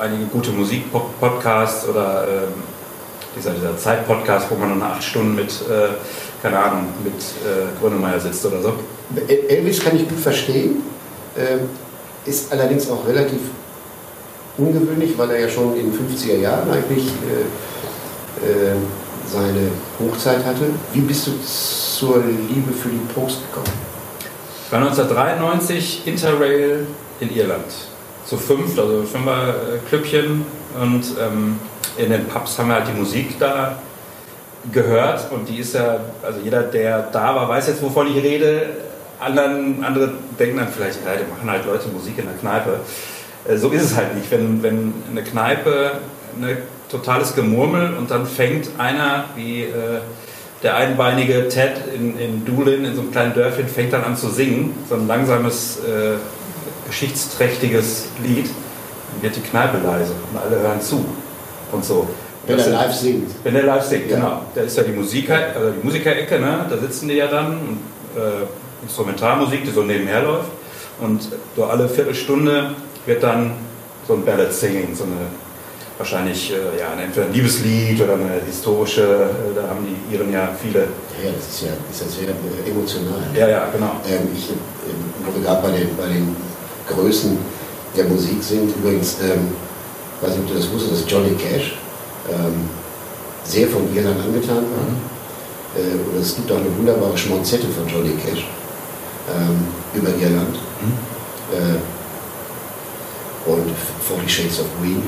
einige 0.01 0.25
gute 0.25 0.49
Musik-Podcasts 0.51 1.87
oder 1.87 2.25
ähm, 2.27 2.53
dieser, 3.35 3.51
dieser 3.51 3.77
Zeit-Podcast, 3.77 4.47
wo 4.49 4.55
man 4.55 4.69
nur 4.69 4.77
nach 4.79 4.95
acht 4.95 5.03
Stunden 5.03 5.35
mit, 5.35 5.49
äh, 5.51 5.89
keine 6.41 6.59
Ahnung, 6.59 6.85
mit 7.03 7.13
äh, 7.13 7.79
Grönemeyer 7.81 8.19
sitzt 8.19 8.45
oder 8.45 8.61
so. 8.61 8.73
El- 9.27 9.45
Elvis 9.49 9.79
kann 9.83 9.95
ich 9.95 10.07
gut 10.07 10.19
verstehen, 10.19 10.81
ähm, 11.37 11.61
ist 12.25 12.51
allerdings 12.51 12.89
auch 12.89 13.07
relativ 13.07 13.39
ungewöhnlich, 14.57 15.17
weil 15.17 15.31
er 15.31 15.39
ja 15.41 15.49
schon 15.49 15.75
in 15.77 15.91
den 15.91 15.93
50er 15.93 16.37
Jahren 16.37 16.69
eigentlich 16.71 17.05
äh, 17.07 18.45
äh, 18.45 18.75
seine 19.31 19.69
Hochzeit 19.99 20.43
hatte. 20.45 20.65
Wie 20.93 21.01
bist 21.01 21.27
du 21.27 21.31
zur 21.43 22.23
Liebe 22.23 22.71
für 22.71 22.89
die 22.89 22.99
Post 23.13 23.39
gekommen? 23.49 23.71
Ich 24.65 24.71
war 24.71 24.79
1993 24.79 26.01
Interrail 26.05 26.85
in 27.19 27.35
Irland. 27.35 27.65
Zu 28.25 28.37
fünf, 28.37 28.77
also 28.77 29.03
fünfer 29.03 29.49
äh, 29.49 29.77
Klüppchen. 29.87 30.45
Und 30.81 31.03
ähm, 31.19 31.59
in 31.97 32.11
den 32.11 32.25
Pubs 32.25 32.57
haben 32.59 32.67
wir 32.69 32.75
halt 32.75 32.87
die 32.87 32.99
Musik 32.99 33.39
da 33.39 33.79
gehört. 34.71 35.31
Und 35.31 35.49
die 35.49 35.57
ist 35.57 35.73
ja, 35.73 35.99
also 36.23 36.39
jeder, 36.43 36.63
der 36.63 37.09
da 37.11 37.35
war, 37.35 37.49
weiß 37.49 37.67
jetzt, 37.67 37.81
wovon 37.81 38.07
ich 38.07 38.23
rede. 38.23 38.67
Anderen, 39.19 39.83
andere 39.83 40.11
denken 40.39 40.57
dann 40.57 40.67
vielleicht, 40.67 40.99
ja, 41.05 41.13
die 41.15 41.29
machen 41.31 41.49
halt 41.49 41.65
Leute 41.65 41.87
Musik 41.89 42.19
in 42.19 42.25
der 42.25 42.35
Kneipe. 42.35 42.79
Äh, 43.47 43.57
so 43.57 43.69
ist 43.69 43.83
es 43.83 43.95
halt 43.95 44.15
nicht. 44.15 44.29
Wenn, 44.31 44.61
wenn 44.63 44.93
eine 45.09 45.23
Kneipe 45.23 45.93
ein 46.39 46.57
totales 46.89 47.35
Gemurmel 47.35 47.93
und 47.97 48.11
dann 48.11 48.25
fängt 48.25 48.69
einer 48.77 49.25
wie 49.35 49.63
äh, 49.63 49.99
der 50.63 50.75
einbeinige 50.75 51.49
Ted 51.49 51.73
in, 51.93 52.17
in 52.17 52.45
Doolin, 52.45 52.85
in 52.85 52.95
so 52.95 53.01
einem 53.01 53.11
kleinen 53.11 53.33
Dörfchen, 53.33 53.67
fängt 53.67 53.93
dann 53.93 54.03
an 54.03 54.15
zu 54.15 54.29
singen, 54.29 54.75
so 54.89 54.95
ein 54.95 55.07
langsames, 55.07 55.77
äh, 55.79 56.17
geschichtsträchtiges 56.87 58.07
Lied, 58.23 58.45
dann 58.45 59.21
wird 59.21 59.35
die 59.35 59.41
Kneipe 59.41 59.77
leise 59.77 60.13
und 60.31 60.39
alle 60.39 60.61
hören 60.61 60.81
zu 60.81 61.05
und 61.71 61.85
so. 61.85 62.07
Wenn 62.47 62.57
Das 62.57 62.67
er 62.67 62.73
live 62.73 62.93
singt. 62.93 63.31
wenn 63.43 63.53
der 63.53 63.63
live 63.63 63.83
singt, 63.83 64.09
Ja. 64.09 64.15
genau. 64.17 64.41
Da 64.55 64.61
ist 64.61 64.77
ja 64.77 64.83
die 64.83 64.91
Musiker, 64.93 65.35
also 65.55 65.71
die 65.71 65.85
Musikerecke, 65.85 66.39
ne? 66.39 66.65
da 66.69 66.77
sitzen 66.77 67.09
die 67.09 67.15
ja 67.15 67.27
dann 67.27 67.47
und 67.57 67.79
äh, 68.21 68.45
Instrumentalmusik, 68.83 69.63
die 69.65 69.71
so 69.71 69.81
nebenher 69.83 70.23
läuft. 70.23 70.49
Und 70.99 71.27
so 71.55 71.65
alle 71.65 71.87
Viertelstunde 71.89 72.71
wird 73.05 73.21
dann 73.21 73.51
so 74.07 74.13
ein 74.13 74.23
Ballad 74.25 74.53
Singing, 74.53 74.95
so 74.95 75.03
eine 75.03 75.13
wahrscheinlich 75.97 76.51
äh, 76.53 76.79
ja, 76.79 76.93
entweder 77.03 77.25
ein 77.25 77.33
Liebeslied 77.33 77.99
oder 78.01 78.13
eine 78.13 78.39
historische, 78.45 79.01
äh, 79.01 79.55
da 79.55 79.67
haben 79.69 79.85
die 79.85 80.15
Iren 80.15 80.31
ja 80.31 80.49
viele. 80.61 80.81
Ja, 81.23 81.31
das 81.35 81.47
ist 81.49 81.61
ja, 81.63 81.69
ist 81.91 82.01
ja 82.01 82.07
sehr 82.07 82.29
äh, 82.29 82.69
emotional. 82.69 83.19
Ja, 83.35 83.47
ja, 83.47 83.67
genau. 83.73 83.91
Ähm, 84.07 84.27
ich, 84.35 84.49
ähm, 84.51 84.55
wo 85.25 85.35
wir 85.35 85.43
gerade 85.45 85.61
bei 85.67 85.77
den, 85.77 85.97
bei 85.97 86.05
den 86.07 86.35
Größen 86.87 87.37
der 87.97 88.05
Musik 88.05 88.41
sind, 88.43 88.75
übrigens, 88.77 89.17
ähm, 89.21 89.49
weiß 90.21 90.31
nicht, 90.31 90.41
ob 90.41 90.47
du 90.49 90.53
das 90.53 90.71
wusstest, 90.71 91.03
dass 91.03 91.11
Johnny 91.11 91.31
Cash 91.35 91.77
ähm, 92.31 92.69
sehr 93.43 93.67
von 93.67 93.95
Irland 93.95 94.19
angetan 94.21 94.57
war. 94.57 95.81
Äh, 95.81 96.09
oder 96.09 96.21
es 96.21 96.35
gibt 96.35 96.51
auch 96.51 96.57
eine 96.57 96.77
wunderbare 96.77 97.17
Schmonzette 97.17 97.67
von 97.67 97.87
Johnny 97.87 98.15
Cash 98.15 98.45
ähm, 99.33 99.67
über 99.93 100.09
Irland. 100.09 100.55
Äh, 101.53 101.77
und 103.47 103.71
40 104.07 104.29
Shades 104.29 104.59
of 104.59 104.65
Green. 104.81 105.01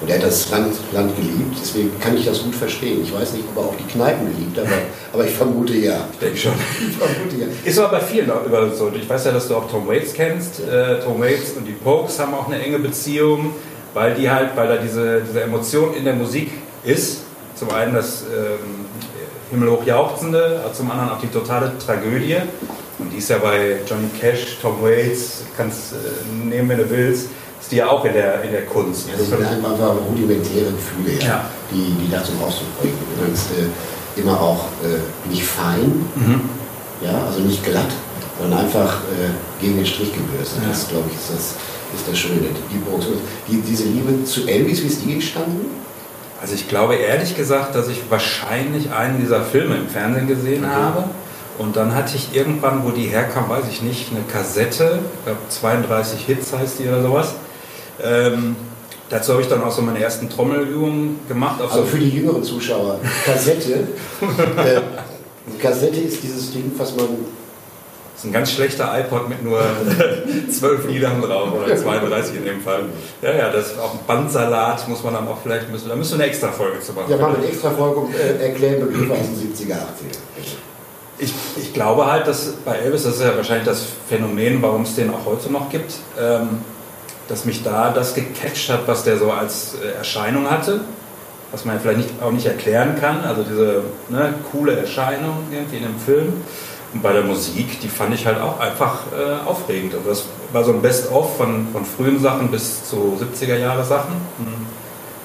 Und 0.00 0.10
er 0.10 0.16
hat 0.16 0.24
das 0.24 0.50
Land, 0.50 0.74
Land 0.92 1.16
geliebt, 1.16 1.56
deswegen 1.58 1.98
kann 1.98 2.14
ich 2.16 2.26
das 2.26 2.42
gut 2.42 2.54
verstehen. 2.54 3.00
Ich 3.02 3.14
weiß 3.14 3.32
nicht, 3.32 3.44
ob 3.48 3.62
er 3.62 3.68
auch 3.70 3.74
die 3.76 3.90
Kneipen 3.90 4.30
geliebt 4.30 4.58
hat, 4.58 4.66
aber, 4.66 4.82
aber 5.14 5.24
ich 5.24 5.34
vermute 5.34 5.74
ja. 5.74 6.06
Ich 6.12 6.18
denke 6.18 6.36
schon. 6.36 6.52
Ich 6.88 6.96
vermute 6.96 7.36
ja. 7.36 7.46
Ist 7.64 7.78
aber 7.78 7.98
bei 7.98 8.00
vielen 8.00 8.26
über 8.26 8.70
so. 8.74 8.92
Ich 8.94 9.08
weiß 9.08 9.24
ja, 9.24 9.32
dass 9.32 9.48
du 9.48 9.56
auch 9.56 9.70
Tom 9.70 9.88
Waits 9.88 10.12
kennst. 10.12 10.60
Äh, 10.60 11.00
Tom 11.00 11.18
Waits 11.18 11.52
und 11.56 11.64
die 11.64 11.72
Pokes 11.72 12.18
haben 12.18 12.34
auch 12.34 12.46
eine 12.46 12.62
enge 12.62 12.78
Beziehung, 12.78 13.54
weil 13.96 14.14
die 14.14 14.30
halt, 14.30 14.50
weil 14.56 14.68
da 14.68 14.76
diese, 14.76 15.22
diese 15.26 15.40
Emotion 15.40 15.94
in 15.94 16.04
der 16.04 16.12
Musik 16.14 16.50
ist. 16.84 17.22
Zum 17.54 17.70
einen 17.70 17.94
das 17.94 18.24
ähm, 18.24 18.84
himmelhoch 19.50 19.86
jauchzende, 19.86 20.60
aber 20.62 20.74
zum 20.74 20.90
anderen 20.90 21.12
auch 21.12 21.20
die 21.20 21.28
totale 21.28 21.72
Tragödie. 21.78 22.36
Und 22.98 23.10
die 23.10 23.16
ist 23.16 23.30
ja 23.30 23.38
bei 23.38 23.76
Johnny 23.88 24.08
Cash, 24.20 24.58
Tom 24.60 24.82
Waits, 24.82 25.44
kannst 25.56 25.94
äh, 25.94 26.44
nehmen, 26.46 26.68
wenn 26.68 26.78
du 26.78 26.90
willst, 26.90 27.28
ist 27.58 27.72
die 27.72 27.76
ja 27.76 27.88
auch 27.88 28.04
in 28.04 28.12
der, 28.12 28.42
in 28.42 28.52
der 28.52 28.66
Kunst. 28.66 29.06
Das 29.16 29.28
sind 29.28 29.42
einfach 29.42 29.94
rudimentäre 30.10 30.72
Gefühle, 30.72 31.18
ja, 31.18 31.26
Ja. 31.26 31.44
Die, 31.72 31.96
die 31.98 32.10
da 32.10 32.22
zum 32.22 32.34
Ausdruck 32.44 32.78
bringen. 32.78 32.98
Übrigens 33.16 33.46
äh, 33.56 34.20
immer 34.20 34.38
auch 34.38 34.64
äh, 34.84 35.30
nicht 35.30 35.44
fein, 35.44 36.04
Mhm. 36.14 36.42
ja, 37.00 37.24
also 37.26 37.40
nicht 37.40 37.64
glatt, 37.64 37.92
sondern 38.38 38.60
einfach 38.60 39.00
äh, 39.10 39.30
gegen 39.62 39.76
den 39.76 39.86
Strich 39.86 40.12
gebürstet. 40.12 40.62
Ja. 40.62 40.68
Das, 40.68 40.86
glaube 40.86 41.04
ich, 41.10 41.16
ist 41.16 41.30
das, 41.34 41.54
ist 41.96 42.08
das 42.08 42.18
Schöne. 42.18 42.40
Die, 42.70 43.52
die, 43.52 43.60
diese 43.62 43.84
Liebe 43.84 44.24
zu 44.24 44.46
Elvis, 44.46 44.82
wie 44.82 44.86
ist 44.86 45.04
die 45.04 45.12
entstanden? 45.12 45.66
Also 46.40 46.54
ich 46.54 46.68
glaube 46.68 46.96
ehrlich 46.96 47.36
gesagt, 47.36 47.74
dass 47.74 47.88
ich 47.88 48.02
wahrscheinlich 48.10 48.92
einen 48.92 49.20
dieser 49.20 49.42
Filme 49.42 49.76
im 49.76 49.88
Fernsehen 49.88 50.26
gesehen 50.26 50.64
Okay. 50.64 50.74
habe 50.74 51.04
Und 51.58 51.76
dann 51.76 51.94
hatte 51.94 52.16
ich 52.16 52.34
irgendwann, 52.34 52.84
wo 52.84 52.90
die 52.90 53.06
herkam, 53.06 53.48
weiß 53.48 53.64
ich 53.70 53.82
nicht, 53.82 54.10
eine 54.10 54.20
Kassette, 54.30 54.98
ich 55.18 55.24
glaube 55.24 55.40
32 55.48 56.20
Hits 56.26 56.52
heißt 56.52 56.78
die 56.78 56.88
oder 56.88 57.02
sowas. 57.02 57.34
Ähm, 58.02 58.56
dazu 59.08 59.32
habe 59.32 59.42
ich 59.42 59.48
dann 59.48 59.62
auch 59.62 59.70
so 59.72 59.80
meine 59.80 60.00
ersten 60.00 60.28
Trommelübungen 60.28 61.20
gemacht. 61.26 61.60
also 61.62 61.84
für 61.84 61.98
die 61.98 62.10
jüngeren 62.10 62.42
Zuschauer, 62.42 63.00
Kassette. 63.24 63.72
äh, 64.58 64.80
Kassette 65.58 66.00
ist 66.00 66.22
dieses 66.22 66.52
Ding, 66.52 66.70
was 66.76 66.94
man 66.94 67.06
das 68.16 68.24
ist 68.24 68.30
ein 68.30 68.32
ganz 68.32 68.50
schlechter 68.50 68.98
iPod 68.98 69.28
mit 69.28 69.44
nur 69.44 69.60
zwölf 70.50 70.86
Liedern 70.88 71.20
drauf 71.20 71.52
oder 71.52 71.76
32 71.76 72.36
in 72.36 72.44
dem 72.46 72.62
Fall. 72.62 72.84
Ja, 73.20 73.30
ja, 73.30 73.50
das 73.50 73.72
ist 73.72 73.78
auch 73.78 73.92
ein 73.92 74.00
Bandsalat, 74.06 74.88
muss 74.88 75.04
man 75.04 75.12
dann 75.12 75.28
auch 75.28 75.36
vielleicht, 75.42 75.70
müssen, 75.70 75.90
da 75.90 75.96
müssen 75.96 76.16
wir 76.16 76.24
eine 76.24 76.32
extra 76.32 76.50
Folge 76.50 76.80
zu 76.80 76.94
machen. 76.94 77.10
Ja, 77.10 77.18
machen 77.18 77.34
wir 77.34 77.38
eine 77.40 77.48
extra 77.48 77.70
Folge 77.72 78.00
und 78.00 78.14
äh, 78.14 78.42
erklären 78.42 78.80
Begriffe 78.80 79.12
aus 79.12 79.18
den 79.18 79.52
70er, 79.52 79.74
80er. 79.74 80.16
Ich, 81.18 81.34
ich 81.58 81.74
glaube 81.74 82.10
halt, 82.10 82.26
dass 82.26 82.54
bei 82.64 82.76
Elvis, 82.76 83.04
das 83.04 83.16
ist 83.16 83.22
ja 83.22 83.36
wahrscheinlich 83.36 83.66
das 83.66 83.84
Phänomen, 84.08 84.62
warum 84.62 84.82
es 84.82 84.94
den 84.94 85.10
auch 85.10 85.26
heute 85.26 85.52
noch 85.52 85.68
gibt, 85.68 85.92
ähm, 86.18 86.60
dass 87.28 87.44
mich 87.44 87.62
da 87.62 87.90
das 87.90 88.14
gecatcht 88.14 88.70
hat, 88.70 88.88
was 88.88 89.04
der 89.04 89.18
so 89.18 89.30
als 89.30 89.74
äh, 89.74 89.94
Erscheinung 89.98 90.50
hatte, 90.50 90.80
was 91.52 91.66
man 91.66 91.74
ja 91.74 91.80
vielleicht 91.82 91.98
nicht, 91.98 92.22
auch 92.22 92.32
nicht 92.32 92.46
erklären 92.46 92.96
kann, 92.98 93.22
also 93.24 93.42
diese 93.42 93.82
ne, 94.08 94.32
coole 94.50 94.74
Erscheinung 94.74 95.48
irgendwie 95.52 95.76
in 95.76 95.84
einem 95.84 95.98
Film. 95.98 96.32
Und 96.96 97.02
bei 97.02 97.12
der 97.12 97.24
Musik, 97.24 97.78
die 97.82 97.88
fand 97.88 98.14
ich 98.14 98.24
halt 98.24 98.40
auch 98.40 98.58
einfach 98.58 99.00
äh, 99.12 99.46
aufregend. 99.46 99.94
Also 99.94 100.08
das 100.08 100.24
war 100.50 100.64
so 100.64 100.72
ein 100.72 100.80
Best-of 100.80 101.36
von, 101.36 101.68
von 101.70 101.84
frühen 101.84 102.18
Sachen 102.18 102.50
bis 102.50 102.88
zu 102.88 103.18
70er-Jahre-Sachen, 103.20 104.14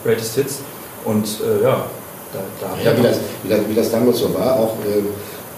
Greatest 0.04 0.36
Hits. 0.36 0.60
Und 1.06 1.26
äh, 1.26 1.64
ja, 1.64 1.86
da, 2.34 2.40
da 2.60 2.84
ja, 2.84 2.98
wie 2.98 3.04
das, 3.04 3.20
wie, 3.42 3.50
das, 3.50 3.60
wie 3.70 3.74
das 3.74 3.90
damals 3.90 4.20
so 4.20 4.34
war, 4.34 4.58
auch 4.58 4.74
äh, 4.86 5.02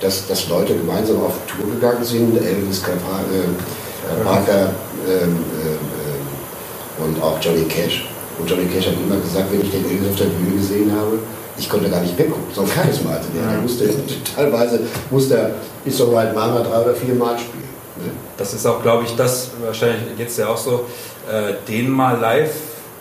dass, 0.02 0.28
dass 0.28 0.47
Leute 0.49 0.76
gemeinsam 0.76 1.17
auf 1.17 1.34
Tour 1.47 1.73
gegangen 1.73 2.04
sind, 2.04 2.38
Elvis 2.38 2.84
äh, 2.84 4.23
Parker 4.23 4.69
ähm, 5.08 5.39
ähm, 5.65 7.04
und 7.04 7.23
auch 7.23 7.39
Johnny 7.41 7.63
Cash. 7.63 8.08
Und 8.38 8.47
Johnny 8.47 8.65
Cash 8.65 8.86
hat 8.86 8.93
immer 9.04 9.19
gesagt, 9.19 9.52
wenn 9.52 9.62
ich 9.62 9.71
den 9.71 9.84
Elvis 9.84 10.12
auf 10.12 10.17
der 10.17 10.26
Bühne 10.26 10.58
gesehen 10.58 10.91
habe, 10.91 11.17
ich 11.57 11.69
konnte 11.69 11.89
gar 11.89 12.01
nicht 12.01 12.17
weggucken. 12.17 12.53
So 12.53 12.61
ein 12.61 12.67
Charisma 12.67 13.11
hatte 13.11 13.27
der. 13.35 13.51
Der 13.51 13.61
musste 13.61 13.89
teilweise 14.35 14.79
musste 15.09 15.35
er 15.35 15.51
ist 15.85 15.97
so 15.97 16.15
halt 16.17 16.33
Mama 16.33 16.61
drei 16.61 16.81
oder 16.81 16.93
vier 16.93 17.15
Mal 17.15 17.37
spielen. 17.37 17.63
Ne? 17.97 18.11
Das 18.37 18.53
ist 18.53 18.65
auch, 18.65 18.81
glaube 18.81 19.03
ich, 19.03 19.15
das 19.15 19.51
wahrscheinlich 19.63 20.01
jetzt 20.17 20.37
ja 20.37 20.47
auch 20.47 20.57
so, 20.57 20.85
äh, 21.29 21.53
den 21.67 21.89
mal 21.89 22.19
live 22.19 22.53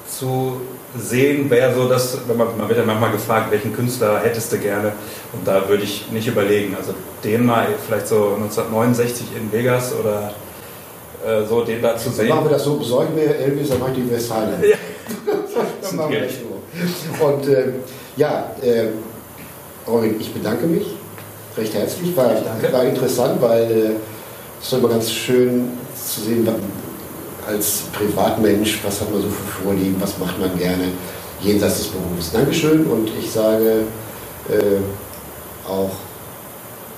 zu 0.06 0.60
sehen, 0.98 1.48
wäre 1.48 1.74
so 1.74 1.88
das, 1.88 2.18
wenn 2.26 2.36
man, 2.36 2.48
man 2.58 2.68
wird 2.68 2.78
ja 2.78 2.84
manchmal 2.84 3.12
gefragt, 3.12 3.50
welchen 3.50 3.74
Künstler 3.74 4.20
hättest 4.20 4.52
du 4.52 4.58
gerne? 4.58 4.92
Und 5.32 5.46
da 5.46 5.66
würde 5.68 5.84
ich 5.84 6.10
nicht 6.10 6.26
überlegen. 6.26 6.76
Also 6.76 6.92
den 7.24 7.46
mal 7.46 7.68
vielleicht 7.86 8.08
so 8.08 8.34
1969 8.36 9.28
in 9.36 9.50
Vegas 9.50 9.94
oder 9.98 10.34
äh, 11.26 11.46
so 11.46 11.62
den 11.62 11.80
da 11.80 11.96
zu 11.96 12.06
dann 12.06 12.14
sehen. 12.14 12.28
Machen 12.28 12.44
wir 12.44 12.50
das 12.50 12.64
so, 12.64 12.76
besorgen 12.76 13.16
wir 13.16 13.34
Elvis, 13.34 13.70
dann 13.70 13.78
mache 13.78 13.92
ich 13.92 13.96
die 13.98 14.10
Westhalle. 14.10 14.58
Ja. 14.62 14.76
dann 15.82 15.96
machen 15.96 16.12
wir 16.12 16.20
das 16.20 16.32
so. 16.32 17.24
Und 17.24 17.48
äh, 17.48 17.72
ja, 18.16 18.50
äh, 18.62 18.88
Robin, 19.86 20.16
ich 20.20 20.32
bedanke 20.32 20.66
mich 20.66 20.86
recht 21.56 21.74
herzlich. 21.74 22.16
War, 22.16 22.30
war 22.72 22.84
interessant, 22.84 23.40
weil 23.40 23.70
äh, 23.70 23.90
es 24.60 24.66
ist 24.66 24.72
immer 24.72 24.88
ganz 24.88 25.10
schön 25.10 25.70
zu 25.94 26.20
sehen, 26.20 26.48
als 27.46 27.82
Privatmensch, 27.92 28.80
was 28.84 29.00
hat 29.00 29.12
man 29.12 29.22
so 29.22 29.28
für 29.28 29.64
Vorlieben, 29.64 29.96
was 30.00 30.18
macht 30.18 30.38
man 30.38 30.56
gerne 30.56 30.84
jenseits 31.40 31.78
des 31.78 31.86
Berufs. 31.88 32.32
Dankeschön 32.32 32.86
und 32.86 33.10
ich 33.18 33.30
sage 33.30 33.82
äh, 34.48 35.68
auch 35.68 35.90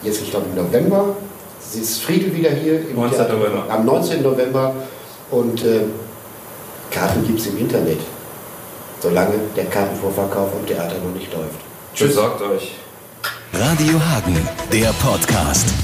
jetzt, 0.03 0.21
ich 0.23 0.31
glaube 0.31 0.47
im 0.51 0.63
November, 0.63 1.17
sie 1.61 1.81
ist 1.81 2.03
Friedel 2.03 2.35
wieder 2.35 2.51
hier 2.51 2.81
im 2.89 2.97
19. 2.97 3.17
Theater, 3.17 3.65
am 3.71 3.87
19. 3.87 4.23
November 4.23 4.75
und 5.31 5.65
äh, 5.65 5.81
Karten 6.91 7.27
gibt 7.27 7.41
es 7.41 7.47
im 7.47 7.59
Internet, 7.59 7.99
solange 9.05 9.35
der 9.55 9.67
Kartenvorverkauf 9.67 10.51
am 10.55 10.67
Theater 10.67 10.97
noch 11.05 11.15
nicht 11.15 11.31
läuft. 11.33 11.61
Tschüss. 11.95 12.09
Besorgt 12.09 12.41
euch. 12.43 12.73
Radio 13.53 14.01
Hagen, 14.01 14.37
der 14.73 14.93
Podcast. 14.95 15.84